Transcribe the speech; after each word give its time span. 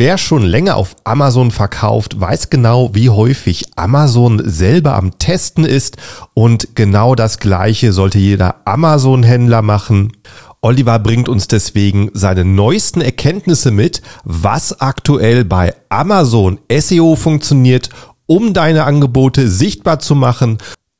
Wer 0.00 0.16
schon 0.16 0.44
länger 0.44 0.76
auf 0.76 0.94
Amazon 1.02 1.50
verkauft, 1.50 2.20
weiß 2.20 2.50
genau, 2.50 2.94
wie 2.94 3.10
häufig 3.10 3.64
Amazon 3.74 4.40
selber 4.44 4.94
am 4.94 5.18
Testen 5.18 5.64
ist 5.64 5.96
und 6.34 6.76
genau 6.76 7.16
das 7.16 7.40
Gleiche 7.40 7.92
sollte 7.92 8.20
jeder 8.20 8.60
Amazon-Händler 8.64 9.60
machen. 9.60 10.12
Oliver 10.60 11.00
bringt 11.00 11.28
uns 11.28 11.48
deswegen 11.48 12.12
seine 12.14 12.44
neuesten 12.44 13.00
Erkenntnisse 13.00 13.72
mit, 13.72 14.00
was 14.22 14.80
aktuell 14.80 15.44
bei 15.44 15.74
Amazon 15.88 16.60
SEO 16.72 17.16
funktioniert, 17.16 17.90
um 18.26 18.52
deine 18.52 18.84
Angebote 18.84 19.48
sichtbar 19.48 19.98
zu 19.98 20.14
machen. 20.14 20.58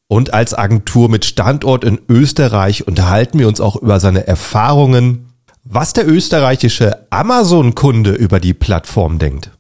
Und 0.09 0.35
als 0.35 0.55
Agentur 0.55 1.09
mit 1.09 1.25
Standort 1.25 1.85
in 1.85 2.01
Österreich 2.09 2.89
unterhalten 2.89 3.39
wir 3.39 3.47
uns 3.47 3.61
auch 3.61 3.77
über 3.77 4.01
seine 4.01 4.27
Erfahrungen 4.27 5.28
was 5.71 5.93
der 5.93 6.09
österreichische 6.09 7.07
Amazon-Kunde 7.11 8.13
über 8.13 8.41
die 8.41 8.55
Plattform 8.55 9.19
denkt. 9.19 9.51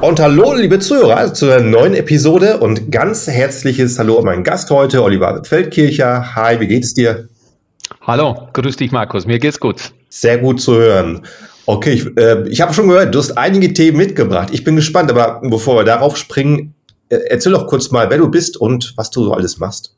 Und 0.00 0.20
hallo, 0.20 0.54
liebe 0.54 0.78
Zuhörer, 0.78 1.34
zu 1.34 1.50
einer 1.50 1.64
neuen 1.64 1.94
Episode 1.94 2.58
und 2.58 2.92
ganz 2.92 3.26
herzliches 3.26 3.98
Hallo 3.98 4.18
an 4.18 4.26
meinen 4.26 4.44
Gast 4.44 4.70
heute, 4.70 5.02
Oliver 5.02 5.42
Feldkircher. 5.44 6.36
Hi, 6.36 6.60
wie 6.60 6.68
geht 6.68 6.84
es 6.84 6.94
dir? 6.94 7.28
Hallo, 8.02 8.48
grüß 8.52 8.76
dich, 8.76 8.92
Markus. 8.92 9.26
Mir 9.26 9.40
geht's 9.40 9.58
gut. 9.58 9.92
Sehr 10.08 10.38
gut 10.38 10.60
zu 10.60 10.74
hören. 10.74 11.22
Okay, 11.66 11.92
ich, 11.92 12.16
äh, 12.16 12.48
ich 12.48 12.60
habe 12.60 12.74
schon 12.74 12.88
gehört, 12.88 13.12
du 13.12 13.18
hast 13.18 13.36
einige 13.36 13.72
Themen 13.72 13.96
mitgebracht. 13.96 14.50
Ich 14.52 14.62
bin 14.62 14.76
gespannt, 14.76 15.10
aber 15.10 15.40
bevor 15.42 15.76
wir 15.76 15.84
darauf 15.84 16.16
springen, 16.16 16.74
erzähl 17.12 17.52
doch 17.52 17.66
kurz 17.66 17.90
mal, 17.90 18.10
wer 18.10 18.18
du 18.18 18.30
bist 18.30 18.56
und 18.56 18.94
was 18.96 19.10
du 19.10 19.24
so 19.24 19.32
alles 19.32 19.58
machst. 19.58 19.94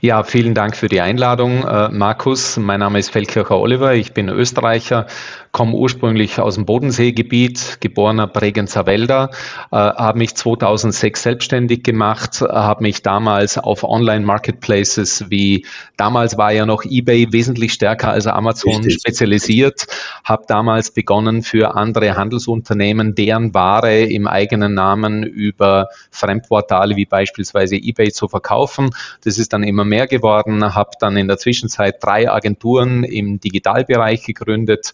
Ja, 0.00 0.22
vielen 0.22 0.54
Dank 0.54 0.76
für 0.76 0.88
die 0.88 1.00
Einladung, 1.00 1.64
äh, 1.64 1.88
Markus. 1.88 2.56
Mein 2.56 2.80
Name 2.80 2.98
ist 2.98 3.10
Feldkircher 3.10 3.58
Oliver. 3.58 3.94
Ich 3.94 4.12
bin 4.12 4.28
Österreicher, 4.28 5.06
komme 5.54 5.74
ursprünglich 5.74 6.40
aus 6.40 6.56
dem 6.56 6.66
Bodenseegebiet, 6.66 7.78
geborener 7.80 8.26
Bregenzer 8.26 8.86
Wälder, 8.86 9.30
äh, 9.70 9.76
habe 9.76 10.18
mich 10.18 10.34
2006 10.34 11.22
selbstständig 11.22 11.84
gemacht, 11.84 12.40
habe 12.40 12.82
mich 12.82 13.02
damals 13.02 13.56
auf 13.56 13.84
Online-Marketplaces 13.84 15.30
wie 15.30 15.64
damals 15.96 16.36
war 16.36 16.50
ja 16.50 16.66
noch 16.66 16.84
eBay 16.84 17.32
wesentlich 17.32 17.72
stärker 17.72 18.10
als 18.10 18.26
Amazon 18.26 18.78
Richtig. 18.78 18.94
spezialisiert, 18.94 19.86
habe 20.24 20.42
damals 20.48 20.90
begonnen 20.90 21.44
für 21.44 21.76
andere 21.76 22.16
Handelsunternehmen 22.16 23.14
deren 23.14 23.54
Ware 23.54 24.00
im 24.00 24.26
eigenen 24.26 24.74
Namen 24.74 25.22
über 25.22 25.86
Fremdportale 26.10 26.96
wie 26.96 27.06
beispielsweise 27.06 27.76
eBay 27.76 28.10
zu 28.10 28.26
verkaufen. 28.26 28.90
Das 29.22 29.38
ist 29.38 29.52
dann 29.52 29.62
immer 29.62 29.84
mehr 29.84 30.08
geworden, 30.08 30.74
habe 30.74 30.90
dann 30.98 31.16
in 31.16 31.28
der 31.28 31.38
Zwischenzeit 31.38 32.02
drei 32.02 32.28
Agenturen 32.28 33.04
im 33.04 33.38
Digitalbereich 33.38 34.24
gegründet, 34.24 34.92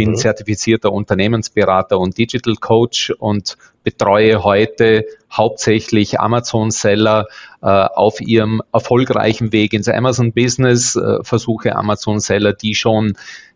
bin 0.00 0.12
mhm. 0.12 0.16
zertifizierter 0.16 0.92
Unternehmensberater 0.92 1.98
und 1.98 2.16
Digital 2.16 2.54
Coach 2.54 3.10
und 3.18 3.58
betreue 3.84 4.42
heute 4.42 5.04
hauptsächlich 5.30 6.18
Amazon-Seller 6.18 7.26
äh, 7.60 7.66
auf 7.66 8.22
ihrem 8.22 8.62
erfolgreichen 8.72 9.52
Weg 9.52 9.74
ins 9.74 9.90
Amazon-Business, 9.90 10.96
äh, 10.96 11.22
versuche 11.22 11.76
Amazon-Seller, 11.76 12.54
die 12.54 12.74
schon 12.74 13.12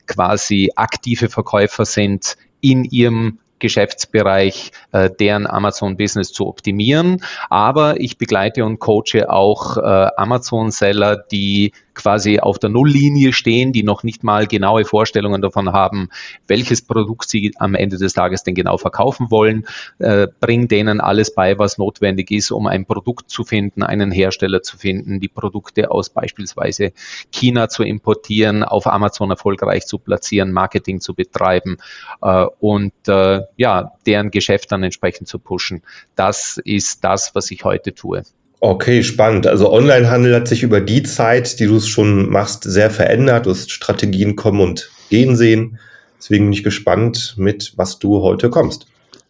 quasi 0.06 0.70
aktive 0.77 1.31
Verkäufer 1.31 1.86
sind, 1.86 2.36
in 2.61 2.84
ihrem 2.84 3.39
Geschäftsbereich 3.58 4.73
äh, 4.92 5.08
deren 5.08 5.47
Amazon-Business 5.47 6.31
zu 6.34 6.47
optimieren. 6.47 7.25
Aber 7.48 7.98
ich 7.98 8.19
begleite 8.19 8.67
und 8.67 8.81
coache 8.81 9.31
auch 9.31 9.79
äh, 9.79 9.81
Amazon-Seller, 10.19 11.17
die 11.17 11.73
quasi 11.95 12.39
auf 12.41 12.59
der 12.59 12.70
Nulllinie 12.70 13.33
stehen, 13.33 13.73
die 13.73 13.83
noch 13.83 14.03
nicht 14.03 14.25
mal 14.25 14.47
genaue 14.47 14.84
Vorstellungen 14.84 15.42
davon 15.42 15.73
haben, 15.73 16.09
welches 16.47 16.83
Produkt 16.83 17.28
sie 17.28 17.53
am 17.59 17.75
Ende 17.75 17.97
des 17.97 18.12
Tages 18.12 18.42
denn 18.42 18.55
genau 18.55 18.77
verkaufen 18.77 19.30
wollen, 19.30 19.67
äh, 19.98 20.29
bring 20.41 20.68
denen 20.68 21.01
alles 21.01 21.35
bei, 21.35 21.58
was 21.58 21.79
notwendig 21.79 22.30
ist, 22.30 22.51
um 22.51 22.67
ein 22.67 22.86
Produkt 22.86 23.30
zu 23.30 23.45
finden, 23.45 23.83
einen 23.83 24.11
Hersteller 24.11 24.63
zu 24.63 24.77
finden, 24.77 25.20
die 25.20 25.29
Produkte 25.29 25.91
aus 25.91 26.11
beispielsweise 26.11 26.92
China 27.30 27.68
zu 27.68 27.83
importieren, 27.83 28.63
auf 28.63 28.86
Amazon 28.86 29.30
erfolgreich 29.30 29.86
zu 29.86 29.98
platzieren, 29.98 30.52
Marketing 30.52 31.01
zu 31.01 31.14
betreiben 31.14 31.79
äh, 32.23 32.47
und 32.61 32.92
äh, 33.08 33.42
ja, 33.57 33.92
deren 34.07 34.30
Geschäft 34.30 34.73
dann 34.73 34.83
entsprechend 34.83 35.29
zu 35.29 35.39
pushen. 35.39 35.83
Das 36.14 36.61
ist 36.64 37.05
das, 37.05 37.35
was 37.35 37.51
ich 37.51 37.64
heute 37.64 37.95
tue. 37.95 38.23
Okay, 38.64 39.02
spannend. 39.02 39.47
Also 39.47 39.70
Onlinehandel 39.70 40.35
hat 40.35 40.48
sich 40.48 40.63
über 40.63 40.80
die 40.80 41.02
Zeit, 41.02 41.61
die 41.61 41.67
du 41.67 41.77
es 41.77 41.86
schon 41.86 42.30
machst, 42.30 42.63
sehr 42.63 42.89
verändert. 42.89 43.45
Du 43.45 43.51
hast 43.51 43.70
Strategien 43.70 44.36
kommen 44.36 44.63
und 44.63 44.91
gehen 45.11 45.36
sehen. 45.36 45.79
Deswegen 46.17 46.47
bin 46.47 46.55
ich 46.55 46.64
gespannt, 46.64 47.35
mit 47.36 47.74
was 47.77 47.98
du 47.98 48.23
heute 48.23 48.48
kommst. 48.48 48.86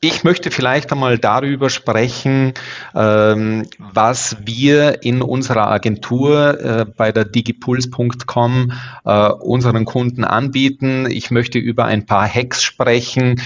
Ich 0.07 0.23
möchte 0.23 0.51
vielleicht 0.51 0.93
einmal 0.93 1.17
darüber 1.17 1.71
sprechen, 1.71 2.53
ähm, 2.95 3.67
was 3.79 4.37
wir 4.45 5.03
in 5.03 5.23
unserer 5.23 5.71
Agentur 5.71 6.61
äh, 6.61 6.85
bei 6.85 7.11
der 7.11 7.25
digipuls.com 7.25 8.73
äh, 9.07 9.29
unseren 9.31 9.87
Kunden 9.87 10.25
anbieten. 10.25 11.07
Ich 11.11 11.31
möchte 11.31 11.59
über 11.59 11.87
ein 11.87 12.05
paar 12.05 12.29
Hacks 12.29 12.63
sprechen, 12.63 13.41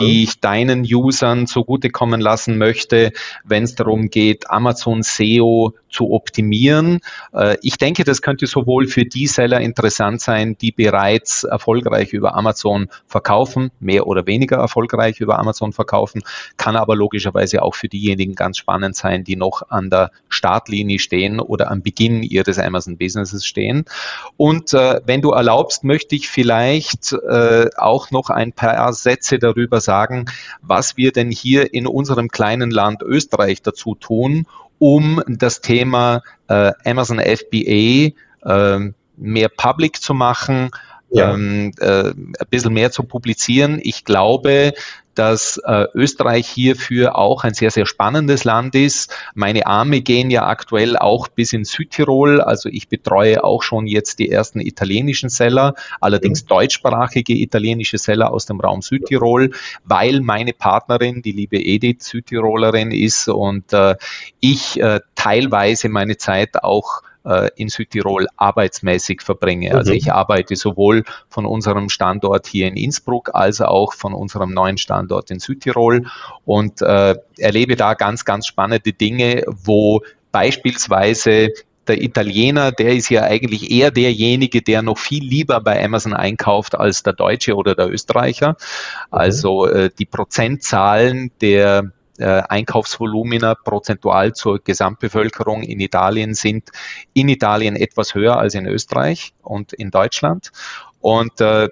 die 0.00 0.24
ich 0.24 0.40
deinen 0.40 0.80
Usern 0.82 1.46
zugutekommen 1.46 2.20
lassen 2.20 2.58
möchte, 2.58 3.12
wenn 3.44 3.62
es 3.62 3.76
darum 3.76 4.10
geht, 4.10 4.50
Amazon 4.50 5.04
SEO 5.04 5.74
zu 5.90 6.12
optimieren. 6.12 7.00
Äh, 7.32 7.56
ich 7.62 7.78
denke, 7.78 8.04
das 8.04 8.22
könnte 8.22 8.46
sowohl 8.46 8.86
für 8.86 9.04
die 9.04 9.26
Seller 9.26 9.60
interessant 9.60 10.20
sein, 10.20 10.56
die 10.58 10.72
bereits 10.72 11.44
erfolgreich 11.44 12.12
über 12.12 12.34
Amazon 12.34 12.88
verkaufen, 13.06 13.70
mehr 13.80 14.06
oder 14.06 14.26
weniger 14.26 14.56
erfolgreich 14.56 15.20
über 15.20 15.38
Amazon 15.38 15.72
verkaufen, 15.72 15.90
kaufen, 16.00 16.22
kann 16.56 16.76
aber 16.76 16.96
logischerweise 16.96 17.62
auch 17.62 17.74
für 17.74 17.88
diejenigen 17.88 18.34
ganz 18.34 18.58
spannend 18.58 18.96
sein, 18.96 19.24
die 19.24 19.36
noch 19.36 19.62
an 19.70 19.90
der 19.90 20.10
Startlinie 20.28 20.98
stehen 20.98 21.40
oder 21.40 21.70
am 21.70 21.82
Beginn 21.82 22.22
ihres 22.22 22.58
Amazon 22.58 22.96
Businesses 22.96 23.44
stehen. 23.44 23.84
Und 24.36 24.72
äh, 24.72 25.00
wenn 25.04 25.20
du 25.20 25.30
erlaubst, 25.30 25.84
möchte 25.84 26.14
ich 26.14 26.28
vielleicht 26.28 27.12
äh, 27.12 27.68
auch 27.76 28.10
noch 28.10 28.30
ein 28.30 28.52
paar 28.52 28.92
Sätze 28.92 29.38
darüber 29.38 29.80
sagen, 29.80 30.26
was 30.62 30.96
wir 30.96 31.12
denn 31.12 31.30
hier 31.30 31.74
in 31.74 31.86
unserem 31.86 32.28
kleinen 32.28 32.70
Land 32.70 33.02
Österreich 33.02 33.62
dazu 33.62 33.94
tun, 33.94 34.46
um 34.80 35.22
das 35.28 35.60
Thema 35.60 36.22
äh, 36.48 36.72
Amazon 36.84 37.20
FBA 37.20 38.10
äh, 38.44 38.92
mehr 39.16 39.48
public 39.50 40.00
zu 40.02 40.14
machen, 40.14 40.70
ja. 41.10 41.34
ähm, 41.34 41.72
äh, 41.78 42.10
ein 42.10 42.34
bisschen 42.48 42.72
mehr 42.72 42.90
zu 42.90 43.04
publizieren. 43.04 43.78
Ich 43.82 44.04
glaube, 44.04 44.72
dass 45.20 45.60
äh, 45.66 45.84
Österreich 45.92 46.48
hierfür 46.48 47.18
auch 47.18 47.44
ein 47.44 47.52
sehr, 47.52 47.70
sehr 47.70 47.84
spannendes 47.84 48.44
Land 48.44 48.74
ist. 48.74 49.14
Meine 49.34 49.66
Arme 49.66 50.00
gehen 50.00 50.30
ja 50.30 50.46
aktuell 50.46 50.96
auch 50.96 51.28
bis 51.28 51.52
in 51.52 51.66
Südtirol. 51.66 52.40
Also 52.40 52.70
ich 52.70 52.88
betreue 52.88 53.44
auch 53.44 53.62
schon 53.62 53.86
jetzt 53.86 54.18
die 54.18 54.30
ersten 54.30 54.60
italienischen 54.60 55.28
Seller, 55.28 55.74
allerdings 56.00 56.46
deutschsprachige 56.46 57.34
italienische 57.34 57.98
Seller 57.98 58.32
aus 58.32 58.46
dem 58.46 58.60
Raum 58.60 58.80
Südtirol, 58.80 59.50
weil 59.84 60.22
meine 60.22 60.54
Partnerin, 60.54 61.20
die 61.20 61.32
liebe 61.32 61.58
Edith, 61.58 62.02
Südtirolerin 62.02 62.90
ist 62.90 63.28
und 63.28 63.74
äh, 63.74 63.96
ich 64.40 64.80
äh, 64.80 65.00
teilweise 65.16 65.90
meine 65.90 66.16
Zeit 66.16 66.64
auch 66.64 67.02
in 67.56 67.68
Südtirol 67.68 68.26
arbeitsmäßig 68.36 69.20
verbringe. 69.20 69.74
Also 69.74 69.92
mhm. 69.92 69.98
ich 69.98 70.12
arbeite 70.12 70.56
sowohl 70.56 71.04
von 71.28 71.44
unserem 71.44 71.88
Standort 71.90 72.46
hier 72.46 72.66
in 72.66 72.76
Innsbruck 72.76 73.30
als 73.34 73.60
auch 73.60 73.92
von 73.92 74.14
unserem 74.14 74.54
neuen 74.54 74.78
Standort 74.78 75.30
in 75.30 75.38
Südtirol 75.38 76.06
und 76.44 76.80
äh, 76.80 77.16
erlebe 77.36 77.76
da 77.76 77.94
ganz, 77.94 78.24
ganz 78.24 78.46
spannende 78.46 78.92
Dinge, 78.92 79.44
wo 79.46 80.00
beispielsweise 80.32 81.50
der 81.90 82.02
Italiener, 82.02 82.72
der 82.72 82.94
ist 82.94 83.08
ja 83.08 83.22
eigentlich 83.22 83.70
eher 83.70 83.90
derjenige, 83.90 84.62
der 84.62 84.80
noch 84.80 84.98
viel 84.98 85.24
lieber 85.24 85.60
bei 85.60 85.82
Amazon 85.84 86.14
einkauft 86.14 86.78
als 86.78 87.02
der 87.02 87.14
Deutsche 87.14 87.56
oder 87.56 87.74
der 87.74 87.90
Österreicher. 87.90 88.56
Also 89.10 89.66
äh, 89.66 89.90
die 89.98 90.06
Prozentzahlen 90.06 91.32
der 91.40 91.78
äh, 91.78 91.99
Einkaufsvolumina 92.24 93.54
prozentual 93.54 94.32
zur 94.34 94.62
Gesamtbevölkerung 94.62 95.62
in 95.62 95.80
Italien 95.80 96.34
sind 96.34 96.70
in 97.12 97.28
Italien 97.28 97.76
etwas 97.76 98.14
höher 98.14 98.38
als 98.38 98.54
in 98.54 98.66
Österreich 98.66 99.32
und 99.42 99.72
in 99.72 99.90
Deutschland. 99.90 100.52
Und 101.00 101.40
äh, 101.40 101.68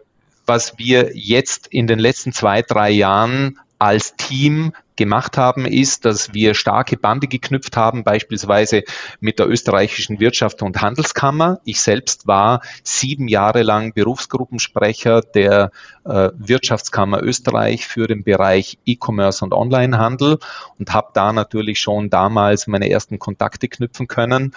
was 0.47 0.79
wir 0.79 1.11
jetzt 1.15 1.67
in 1.67 1.87
den 1.87 1.99
letzten 1.99 2.33
zwei, 2.33 2.63
drei 2.63 2.91
Jahren 2.91 3.59
als 3.79 4.17
Team 4.17 4.73
gemacht 4.99 5.39
haben, 5.39 5.65
ist, 5.65 6.05
dass 6.05 6.35
wir 6.35 6.53
starke 6.53 6.99
Bande 6.99 7.29
geknüpft 7.29 7.77
haben, 7.77 8.05
beispielsweise 8.05 8.83
mit 9.21 9.39
der 9.39 9.49
österreichischen 9.49 10.21
Wirtschaft 10.21 10.61
und 10.61 10.83
Handelskammer. 10.83 11.61
Ich 11.65 11.81
selbst 11.81 12.27
war 12.27 12.61
sieben 12.83 13.29
Jahre 13.29 13.63
lang 13.63 13.95
Berufsgruppensprecher 13.95 15.23
der 15.23 15.71
äh, 16.05 16.31
Wirtschaftskammer 16.35 17.23
Österreich 17.23 17.87
für 17.87 18.07
den 18.07 18.25
Bereich 18.25 18.79
E-Commerce 18.85 19.45
und 19.45 19.55
Onlinehandel 19.55 20.39
und 20.79 20.93
habe 20.93 21.09
da 21.15 21.33
natürlich 21.33 21.81
schon 21.81 22.11
damals 22.11 22.67
meine 22.67 22.91
ersten 22.91 23.19
Kontakte 23.19 23.69
knüpfen 23.69 24.09
können. 24.09 24.53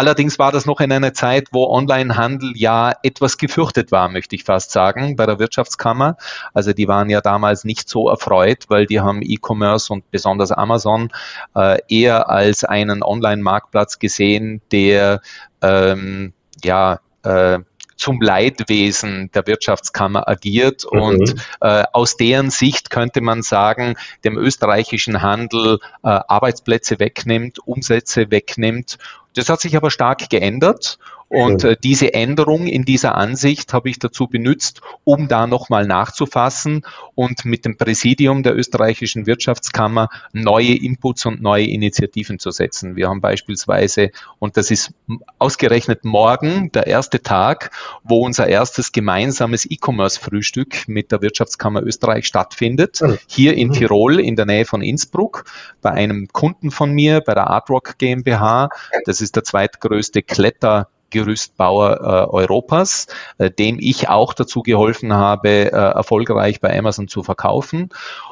Allerdings 0.00 0.38
war 0.38 0.50
das 0.50 0.64
noch 0.64 0.80
in 0.80 0.90
einer 0.90 1.12
Zeit, 1.12 1.48
wo 1.52 1.66
Onlinehandel 1.66 2.54
ja 2.56 2.94
etwas 3.02 3.36
gefürchtet 3.36 3.92
war, 3.92 4.08
möchte 4.08 4.34
ich 4.34 4.44
fast 4.44 4.70
sagen, 4.70 5.14
bei 5.14 5.26
der 5.26 5.38
Wirtschaftskammer. 5.38 6.16
Also 6.54 6.72
die 6.72 6.88
waren 6.88 7.10
ja 7.10 7.20
damals 7.20 7.64
nicht 7.64 7.86
so 7.86 8.08
erfreut, 8.08 8.64
weil 8.68 8.86
die 8.86 9.00
haben 9.00 9.20
E-Commerce 9.20 9.92
und 9.92 10.10
besonders 10.10 10.52
Amazon 10.52 11.10
äh, 11.54 11.78
eher 11.88 12.30
als 12.30 12.64
einen 12.64 13.02
Online-Marktplatz 13.02 13.98
gesehen, 13.98 14.62
der 14.72 15.20
ähm, 15.60 16.32
ja 16.64 17.00
äh, 17.22 17.58
zum 18.00 18.20
Leidwesen 18.22 19.30
der 19.32 19.46
Wirtschaftskammer 19.46 20.26
agiert. 20.26 20.86
Mhm. 20.90 21.00
Und 21.00 21.34
äh, 21.60 21.84
aus 21.92 22.16
deren 22.16 22.50
Sicht 22.50 22.90
könnte 22.90 23.20
man 23.20 23.42
sagen, 23.42 23.96
dem 24.24 24.38
österreichischen 24.38 25.20
Handel 25.20 25.78
äh, 26.02 26.08
Arbeitsplätze 26.08 26.98
wegnimmt, 26.98 27.58
Umsätze 27.58 28.30
wegnimmt. 28.30 28.98
Das 29.34 29.48
hat 29.48 29.60
sich 29.60 29.76
aber 29.76 29.90
stark 29.90 30.28
geändert 30.30 30.98
und 31.30 31.62
äh, 31.62 31.76
diese 31.80 32.12
Änderung 32.12 32.66
in 32.66 32.84
dieser 32.84 33.14
Ansicht 33.14 33.72
habe 33.72 33.88
ich 33.88 34.00
dazu 34.00 34.26
benutzt, 34.26 34.80
um 35.04 35.28
da 35.28 35.46
nochmal 35.46 35.86
nachzufassen 35.86 36.84
und 37.14 37.44
mit 37.44 37.64
dem 37.64 37.76
Präsidium 37.76 38.42
der 38.42 38.56
österreichischen 38.56 39.26
Wirtschaftskammer 39.26 40.08
neue 40.32 40.74
Inputs 40.74 41.26
und 41.26 41.40
neue 41.40 41.66
Initiativen 41.66 42.40
zu 42.40 42.50
setzen. 42.50 42.96
Wir 42.96 43.08
haben 43.08 43.20
beispielsweise, 43.20 44.10
und 44.40 44.56
das 44.56 44.72
ist 44.72 44.92
ausgerechnet 45.38 46.04
morgen 46.04 46.72
der 46.72 46.88
erste 46.88 47.22
Tag, 47.22 47.70
wo 48.02 48.24
unser 48.24 48.48
erstes 48.48 48.90
gemeinsames 48.90 49.70
E-Commerce-Frühstück 49.70 50.88
mit 50.88 51.12
der 51.12 51.22
Wirtschaftskammer 51.22 51.84
Österreich 51.84 52.26
stattfindet, 52.26 53.02
hier 53.28 53.54
in 53.54 53.68
mhm. 53.68 53.74
Tirol 53.74 54.18
in 54.18 54.34
der 54.34 54.46
Nähe 54.46 54.64
von 54.64 54.82
Innsbruck, 54.82 55.44
bei 55.80 55.92
einem 55.92 56.26
Kunden 56.32 56.72
von 56.72 56.90
mir, 56.90 57.20
bei 57.20 57.34
der 57.34 57.46
Artrock 57.46 57.98
GmbH. 57.98 58.68
Das 59.04 59.19
ist 59.20 59.36
der 59.36 59.44
zweitgrößte 59.44 60.22
Kletter 60.22 60.88
Gerüstbauer 61.10 62.00
äh, 62.00 62.32
Europas, 62.32 63.06
äh, 63.38 63.50
dem 63.50 63.78
ich 63.80 64.08
auch 64.08 64.32
dazu 64.32 64.62
geholfen 64.62 65.12
habe, 65.12 65.48
äh, 65.48 65.70
erfolgreich 65.70 66.60
bei 66.60 66.76
Amazon 66.76 67.08
zu 67.08 67.22
verkaufen. 67.22 67.90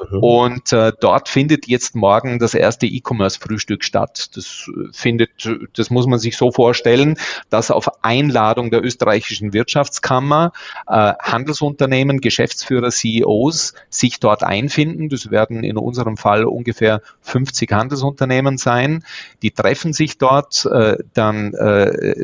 Mhm. 0.09 0.19
Und 0.19 0.73
äh, 0.73 0.91
dort 0.99 1.29
findet 1.29 1.67
jetzt 1.67 1.95
morgen 1.95 2.39
das 2.39 2.53
erste 2.53 2.87
E-Commerce-Frühstück 2.87 3.83
statt. 3.83 4.29
Das 4.35 4.69
äh, 4.69 4.89
findet, 4.91 5.29
das 5.73 5.89
muss 5.89 6.07
man 6.07 6.19
sich 6.19 6.37
so 6.37 6.51
vorstellen, 6.51 7.17
dass 7.49 7.71
auf 7.71 7.89
Einladung 8.03 8.71
der 8.71 8.83
österreichischen 8.83 9.53
Wirtschaftskammer 9.53 10.51
äh, 10.87 11.13
Handelsunternehmen, 11.19 12.21
Geschäftsführer, 12.21 12.89
CEOs 12.89 13.73
sich 13.89 14.19
dort 14.19 14.43
einfinden. 14.43 15.09
Das 15.09 15.31
werden 15.31 15.63
in 15.63 15.77
unserem 15.77 16.17
Fall 16.17 16.45
ungefähr 16.45 17.01
50 17.21 17.71
Handelsunternehmen 17.71 18.57
sein. 18.57 19.03
Die 19.41 19.51
treffen 19.51 19.93
sich 19.93 20.17
dort, 20.17 20.67
dann 21.13 21.51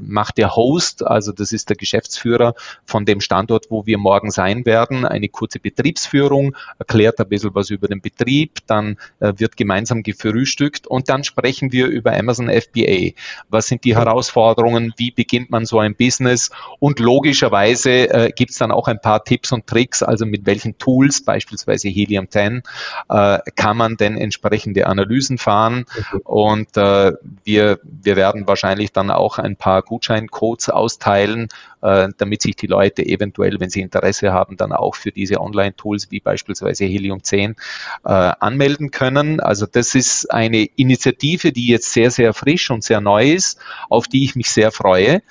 macht 0.02 0.38
der 0.38 0.45
der 0.46 0.56
Host, 0.56 1.04
also 1.04 1.32
das 1.32 1.52
ist 1.52 1.70
der 1.70 1.76
Geschäftsführer 1.76 2.54
von 2.86 3.06
dem 3.06 3.20
Standort, 3.20 3.72
wo 3.72 3.88
wir 3.88 3.98
morgen 3.98 4.30
sein 4.30 4.64
werden, 4.66 5.04
eine 5.04 5.28
kurze 5.28 5.60
Betriebsführung, 5.60 6.56
erklärt 6.78 7.20
ein 7.20 7.28
bisschen 7.28 7.56
was 7.56 7.72
über 7.72 7.88
den 7.88 8.00
Betrieb, 8.00 8.60
dann 8.68 8.98
äh, 9.20 9.34
wird 9.38 9.58
gemeinsam 9.58 10.04
gefrühstückt 10.04 10.86
und 10.86 11.10
dann 11.10 11.24
sprechen 11.24 11.72
wir 11.72 11.88
über 11.88 12.16
Amazon 12.16 12.48
FBA. 12.48 13.14
Was 13.50 13.66
sind 13.66 13.86
die 13.86 13.96
Herausforderungen? 13.96 14.94
Wie 14.98 15.10
beginnt 15.10 15.50
man 15.50 15.66
so 15.66 15.80
ein 15.80 15.96
Business? 15.96 16.52
Und 16.78 17.00
logischerweise 17.00 18.10
äh, 18.10 18.32
gibt 18.32 18.52
es 18.52 18.58
dann 18.60 18.72
auch 18.72 18.88
ein 18.88 19.02
paar 19.02 19.24
Tipps 19.24 19.52
und 19.52 19.66
Tricks, 19.66 20.04
also 20.04 20.28
mit 20.28 20.46
welchen 20.46 20.78
Tools, 20.78 21.24
beispielsweise 21.24 21.90
Helium 21.90 22.30
10, 22.30 22.62
äh, 23.10 23.40
kann 23.56 23.78
man 23.78 23.98
denn 23.98 24.16
entsprechende 24.16 24.86
Analysen 24.86 25.40
fahren. 25.40 25.86
Mhm. 26.14 26.20
Und 26.24 26.78
äh, 26.78 27.14
wir, 27.44 27.80
wir 27.82 28.16
werden 28.16 28.48
wahrscheinlich 28.48 28.92
dann 28.92 29.10
auch 29.10 29.40
ein 29.40 29.56
paar 29.56 29.82
Gutscheine 29.82 30.28
Codes 30.36 30.70
austeilen, 30.70 31.48
äh, 31.82 32.10
damit 32.18 32.42
sich 32.42 32.58
die 32.58 32.68
Leute 32.68 33.06
eventuell, 33.06 33.58
wenn 33.62 33.70
sie 33.70 33.80
Interesse 33.80 34.34
haben, 34.34 34.58
dann 34.58 34.74
auch 34.74 34.96
für 34.96 35.14
diese 35.14 35.40
Online-Tools 35.40 36.12
wie 36.12 36.20
beispielsweise 36.20 36.84
Helium 36.84 37.24
10 37.24 37.52
äh, 38.04 38.10
anmelden 38.10 38.92
können. 38.92 39.40
Also 39.40 39.66
das 39.66 39.96
ist 39.96 40.30
eine 40.30 40.66
Initiative, 40.76 41.54
die 41.54 41.68
jetzt 41.68 41.94
sehr, 41.94 42.12
sehr 42.12 42.34
frisch 42.34 42.70
und 42.70 42.84
sehr 42.84 43.00
neu 43.00 43.32
ist, 43.32 43.60
auf 43.90 44.10
die 44.10 44.26
ich 44.26 44.36
mich 44.36 44.50
sehr 44.50 44.74
freue. 44.74 45.22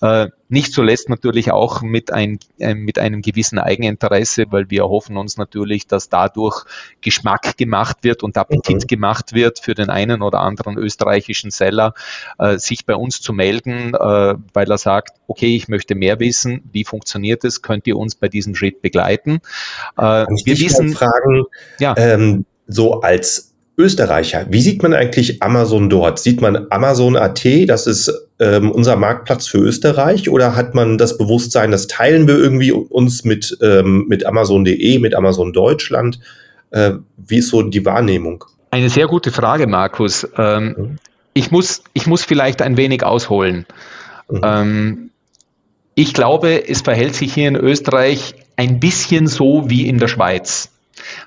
Äh, 0.00 0.28
nicht 0.48 0.72
zuletzt 0.72 1.08
natürlich 1.08 1.50
auch 1.50 1.82
mit, 1.82 2.12
ein, 2.12 2.38
äh, 2.58 2.74
mit 2.74 2.98
einem 2.98 3.22
gewissen 3.22 3.58
Eigeninteresse, 3.58 4.46
weil 4.50 4.70
wir 4.70 4.84
hoffen 4.84 5.16
uns 5.16 5.36
natürlich, 5.36 5.86
dass 5.86 6.08
dadurch 6.08 6.64
Geschmack 7.00 7.56
gemacht 7.56 7.98
wird 8.02 8.22
und 8.22 8.36
Appetit 8.36 8.82
mhm. 8.82 8.86
gemacht 8.86 9.34
wird 9.34 9.58
für 9.58 9.74
den 9.74 9.90
einen 9.90 10.22
oder 10.22 10.40
anderen 10.40 10.76
österreichischen 10.76 11.50
Seller, 11.50 11.94
äh, 12.38 12.58
sich 12.58 12.86
bei 12.86 12.94
uns 12.94 13.20
zu 13.20 13.32
melden, 13.32 13.92
weil 13.92 14.70
er 14.70 14.78
sagt, 14.78 15.18
okay, 15.26 15.56
ich 15.56 15.68
möchte 15.68 15.94
mehr 15.94 16.20
wissen, 16.20 16.62
wie 16.72 16.84
funktioniert 16.84 17.44
es, 17.44 17.62
könnt 17.62 17.86
ihr 17.86 17.96
uns 17.96 18.14
bei 18.14 18.28
diesem 18.28 18.54
Schritt 18.54 18.82
begleiten. 18.82 19.40
Äh, 19.96 20.26
wir 20.26 20.58
wissen, 20.58 20.92
fragen, 20.92 21.44
ja. 21.78 21.94
ähm, 21.96 22.44
so 22.66 23.00
als 23.00 23.53
Österreicher. 23.76 24.46
Wie 24.50 24.60
sieht 24.60 24.82
man 24.82 24.94
eigentlich 24.94 25.42
Amazon 25.42 25.90
dort? 25.90 26.18
Sieht 26.18 26.40
man 26.40 26.66
Amazon.at, 26.70 27.44
das 27.66 27.86
ist 27.86 28.12
ähm, 28.38 28.70
unser 28.70 28.96
Marktplatz 28.96 29.46
für 29.48 29.58
Österreich, 29.58 30.28
oder 30.28 30.54
hat 30.54 30.74
man 30.74 30.96
das 30.96 31.18
Bewusstsein, 31.18 31.72
das 31.72 31.88
teilen 31.88 32.28
wir 32.28 32.36
irgendwie 32.36 32.72
uns 32.72 33.24
mit, 33.24 33.56
ähm, 33.62 34.06
mit 34.08 34.26
Amazon.de, 34.26 34.98
mit 34.98 35.14
Amazon 35.14 35.52
Deutschland? 35.52 36.20
Äh, 36.70 36.92
wie 37.16 37.38
ist 37.38 37.48
so 37.48 37.62
die 37.62 37.84
Wahrnehmung? 37.84 38.44
Eine 38.70 38.90
sehr 38.90 39.06
gute 39.06 39.32
Frage, 39.32 39.66
Markus. 39.66 40.28
Ähm, 40.36 40.74
mhm. 40.76 40.98
ich, 41.32 41.50
muss, 41.50 41.82
ich 41.94 42.06
muss 42.06 42.24
vielleicht 42.24 42.62
ein 42.62 42.76
wenig 42.76 43.04
ausholen. 43.04 43.66
Mhm. 44.28 44.40
Ähm, 44.42 45.10
ich 45.96 46.14
glaube, 46.14 46.68
es 46.68 46.80
verhält 46.80 47.14
sich 47.14 47.34
hier 47.34 47.48
in 47.48 47.56
Österreich 47.56 48.34
ein 48.56 48.80
bisschen 48.80 49.26
so 49.26 49.68
wie 49.70 49.88
in 49.88 49.98
der 49.98 50.08
Schweiz. 50.08 50.70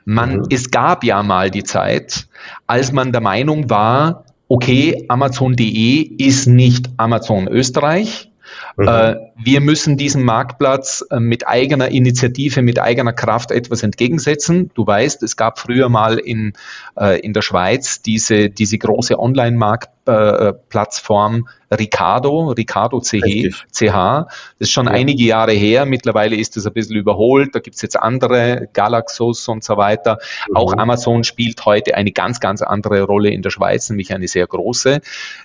Man, 0.05 0.37
mhm. 0.37 0.45
es 0.49 0.71
gab 0.71 1.03
ja 1.03 1.23
mal 1.23 1.51
die 1.51 1.63
Zeit, 1.63 2.27
als 2.65 2.91
man 2.91 3.11
der 3.11 3.21
Meinung 3.21 3.69
war, 3.69 4.25
okay, 4.47 5.05
Amazon.de 5.09 6.01
ist 6.01 6.47
nicht 6.47 6.89
Amazon 6.97 7.47
Österreich. 7.47 8.31
Mhm. 8.77 9.15
Äh, 9.37 9.45
wir 9.45 9.61
müssen 9.61 9.95
diesem 9.97 10.23
Marktplatz 10.23 11.03
äh, 11.09 11.19
mit 11.19 11.47
eigener 11.47 11.89
Initiative, 11.89 12.61
mit 12.61 12.79
eigener 12.79 13.13
Kraft 13.13 13.51
etwas 13.51 13.81
entgegensetzen. 13.83 14.71
Du 14.73 14.85
weißt, 14.85 15.23
es 15.23 15.37
gab 15.37 15.59
früher 15.59 15.87
mal 15.89 16.17
in, 16.17 16.53
äh, 16.99 17.19
in 17.19 17.33
der 17.33 17.41
Schweiz 17.41 18.01
diese, 18.01 18.49
diese 18.49 18.77
große 18.77 19.19
Online-Marktplattform 19.19 21.47
Ricardo, 21.71 22.51
Ricardo 22.51 23.01
CH, 23.01 23.65
CH. 23.71 23.91
Das 23.91 24.27
ist 24.59 24.71
schon 24.71 24.85
ja. 24.85 24.93
einige 24.93 25.23
Jahre 25.23 25.51
her. 25.51 25.85
Mittlerweile 25.85 26.35
ist 26.35 26.55
es 26.55 26.65
ein 26.65 26.73
bisschen 26.73 26.95
überholt. 26.95 27.55
Da 27.55 27.59
gibt 27.59 27.75
es 27.75 27.81
jetzt 27.81 27.97
andere, 27.97 28.69
Galaxus 28.73 29.47
und 29.47 29.63
so 29.63 29.75
weiter. 29.75 30.19
Mhm. 30.49 30.55
Auch 30.55 30.77
Amazon 30.77 31.23
spielt 31.23 31.65
heute 31.65 31.95
eine 31.95 32.11
ganz, 32.11 32.39
ganz 32.39 32.61
andere 32.61 33.01
Rolle 33.01 33.29
in 33.29 33.41
der 33.41 33.49
Schweiz, 33.49 33.89
nämlich 33.89 34.13
eine 34.13 34.27
sehr 34.27 34.47
große. 34.47 35.01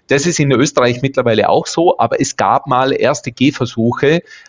Das 0.09 0.27
ist 0.27 0.39
in 0.39 0.53
Österreich 0.53 1.03
mittlerweile 1.03 1.49
auch 1.49 1.67
so, 1.67 1.99
aber 1.99 2.21
es 2.21 2.37
gab 2.37 2.67
mal 2.67 2.93
erste 2.93 3.33
Gehversuche, 3.33 3.82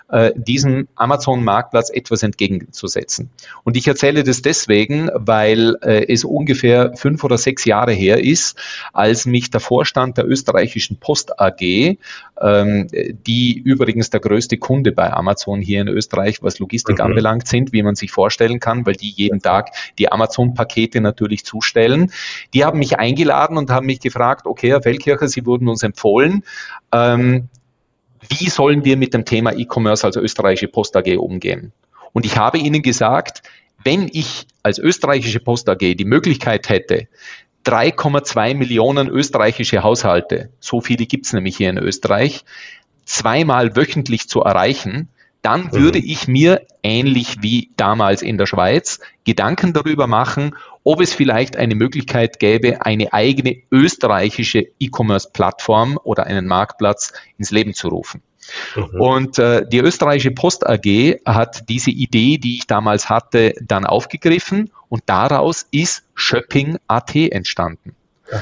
äh, 0.09 0.31
diesem 0.35 0.87
Amazon-Marktplatz 0.95 1.89
etwas 1.89 2.23
entgegenzusetzen. 2.23 3.29
Und 3.63 3.77
ich 3.77 3.87
erzähle 3.87 4.23
das 4.23 4.41
deswegen, 4.41 5.09
weil 5.13 5.75
äh, 5.81 6.11
es 6.11 6.23
ungefähr 6.23 6.93
fünf 6.95 7.23
oder 7.23 7.37
sechs 7.37 7.65
Jahre 7.65 7.93
her 7.93 8.23
ist, 8.23 8.57
als 8.93 9.25
mich 9.25 9.49
der 9.49 9.59
Vorstand 9.59 10.17
der 10.17 10.27
österreichischen 10.27 10.97
Post 10.97 11.39
AG 11.39 11.97
ähm, 12.41 12.87
die 13.25 13.57
übrigens 13.57 14.09
der 14.09 14.19
größte 14.19 14.57
Kunde 14.57 14.91
bei 14.91 15.11
Amazon 15.11 15.61
hier 15.61 15.81
in 15.81 15.87
Österreich, 15.87 16.43
was 16.43 16.59
Logistik 16.59 16.97
mhm. 16.97 17.05
anbelangt 17.05 17.47
sind, 17.47 17.73
wie 17.73 17.83
man 17.83 17.95
sich 17.95 18.11
vorstellen 18.11 18.59
kann, 18.59 18.85
weil 18.85 18.95
die 18.95 19.09
jeden 19.09 19.41
Tag 19.41 19.69
die 19.97 20.11
Amazon-Pakete 20.11 20.99
natürlich 20.99 21.45
zustellen. 21.45 22.11
Die 22.53 22.65
haben 22.65 22.79
mich 22.79 22.99
eingeladen 22.99 23.57
und 23.57 23.69
haben 23.69 23.85
mich 23.85 23.99
gefragt, 23.99 24.45
okay, 24.45 24.69
Herr 24.69 24.81
Feldkircher, 24.81 25.27
Sie 25.27 25.45
wurden 25.45 25.67
uns 25.67 25.83
empfohlen. 25.83 26.43
Ähm, 26.91 27.49
wie 28.29 28.49
sollen 28.49 28.85
wir 28.85 28.97
mit 28.97 29.13
dem 29.13 29.25
Thema 29.25 29.53
E-Commerce 29.53 30.05
als 30.05 30.15
österreichische 30.15 30.67
Post 30.67 30.95
AG 30.95 31.17
umgehen? 31.17 31.71
Und 32.11 32.25
ich 32.25 32.37
habe 32.37 32.57
Ihnen 32.57 32.81
gesagt, 32.81 33.43
wenn 33.83 34.09
ich 34.11 34.47
als 34.61 34.79
österreichische 34.79 35.39
Post 35.39 35.67
AG 35.69 35.79
die 35.79 36.05
Möglichkeit 36.05 36.69
hätte, 36.69 37.07
3,2 37.65 38.55
Millionen 38.55 39.07
österreichische 39.07 39.83
Haushalte, 39.83 40.49
so 40.59 40.81
viele 40.81 41.05
gibt 41.05 41.25
es 41.25 41.33
nämlich 41.33 41.57
hier 41.57 41.69
in 41.69 41.77
Österreich, 41.77 42.43
zweimal 43.05 43.75
wöchentlich 43.75 44.27
zu 44.27 44.41
erreichen, 44.41 45.09
dann 45.43 45.65
mhm. 45.65 45.73
würde 45.73 45.99
ich 45.99 46.27
mir, 46.27 46.65
ähnlich 46.81 47.41
wie 47.41 47.69
damals 47.77 48.23
in 48.23 48.37
der 48.37 48.47
Schweiz, 48.47 48.99
Gedanken 49.25 49.73
darüber 49.73 50.07
machen, 50.07 50.55
ob 50.83 50.99
es 50.99 51.13
vielleicht 51.13 51.55
eine 51.55 51.75
Möglichkeit 51.75 52.39
gäbe, 52.39 52.85
eine 52.85 53.13
eigene 53.13 53.57
österreichische 53.71 54.65
E-Commerce-Plattform 54.79 55.99
oder 56.03 56.25
einen 56.25 56.47
Marktplatz 56.47 57.13
ins 57.37 57.51
Leben 57.51 57.73
zu 57.73 57.89
rufen. 57.89 58.21
Mhm. 58.75 59.01
Und 59.01 59.39
äh, 59.39 59.65
die 59.67 59.79
österreichische 59.79 60.31
Post 60.31 60.65
AG 60.67 61.19
hat 61.25 61.69
diese 61.69 61.91
Idee, 61.91 62.37
die 62.37 62.57
ich 62.57 62.67
damals 62.67 63.09
hatte, 63.09 63.53
dann 63.61 63.85
aufgegriffen 63.85 64.71
und 64.89 65.03
daraus 65.05 65.67
ist 65.71 66.03
Shopping.at 66.15 67.15
entstanden. 67.15 67.95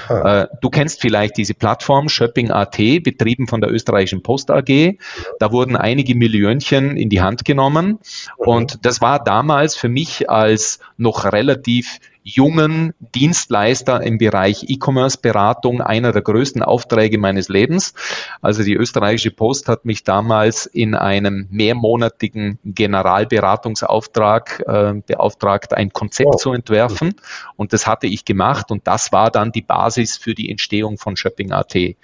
Äh, 0.10 0.48
du 0.62 0.70
kennst 0.70 1.02
vielleicht 1.02 1.38
diese 1.38 1.54
Plattform 1.54 2.08
Shopping.at, 2.08 2.78
betrieben 2.78 3.48
von 3.48 3.62
der 3.62 3.72
österreichischen 3.72 4.22
Post 4.22 4.52
AG. 4.52 4.98
Da 5.40 5.52
wurden 5.52 5.76
einige 5.76 6.16
Millionchen 6.16 6.98
in 6.98 7.10
die 7.10 7.22
Hand 7.22 7.46
genommen. 7.46 8.00
Und 8.38 8.86
das 8.86 9.02
war 9.02 9.24
damals 9.24 9.76
für 9.76 9.90
mich 9.90 10.30
als 10.30 10.80
noch 10.98 11.26
relativ 11.26 12.00
jungen 12.24 12.94
Dienstleister 13.00 14.02
im 14.02 14.18
Bereich 14.18 14.66
E-Commerce-Beratung 14.68 15.82
einer 15.82 16.12
der 16.12 16.22
größten 16.22 16.62
Aufträge 16.62 17.18
meines 17.18 17.50
Lebens. 17.50 17.94
Also 18.42 18.64
die 18.64 18.76
österreichische 18.76 19.32
Post 19.32 19.68
hat 19.68 19.86
mich 19.86 20.04
damals 20.04 20.68
in 20.68 20.94
einem 20.94 21.48
mehrmonatigen 21.50 22.60
Generalberatungsauftrag 22.64 24.64
äh, 24.68 24.94
beauftragt, 25.06 25.74
ein 25.74 25.94
Konzept 25.94 26.30
oh. 26.34 26.38
zu 26.38 26.54
entwerfen. 26.54 27.16
Und 27.56 27.74
das 27.74 27.88
hatte 27.88 28.08
ich 28.08 28.26
gemacht 28.26 28.72
und 28.72 28.88
das 28.88 29.12
war 29.12 29.32
dann 29.32 29.52
die 29.52 29.62
Basis 29.62 30.18
für 30.18 30.36
die 30.36 30.50
Entstehung 30.50 30.98
von 30.98 31.18
Shopping.at. 31.18 31.76
Äh, 31.76 31.96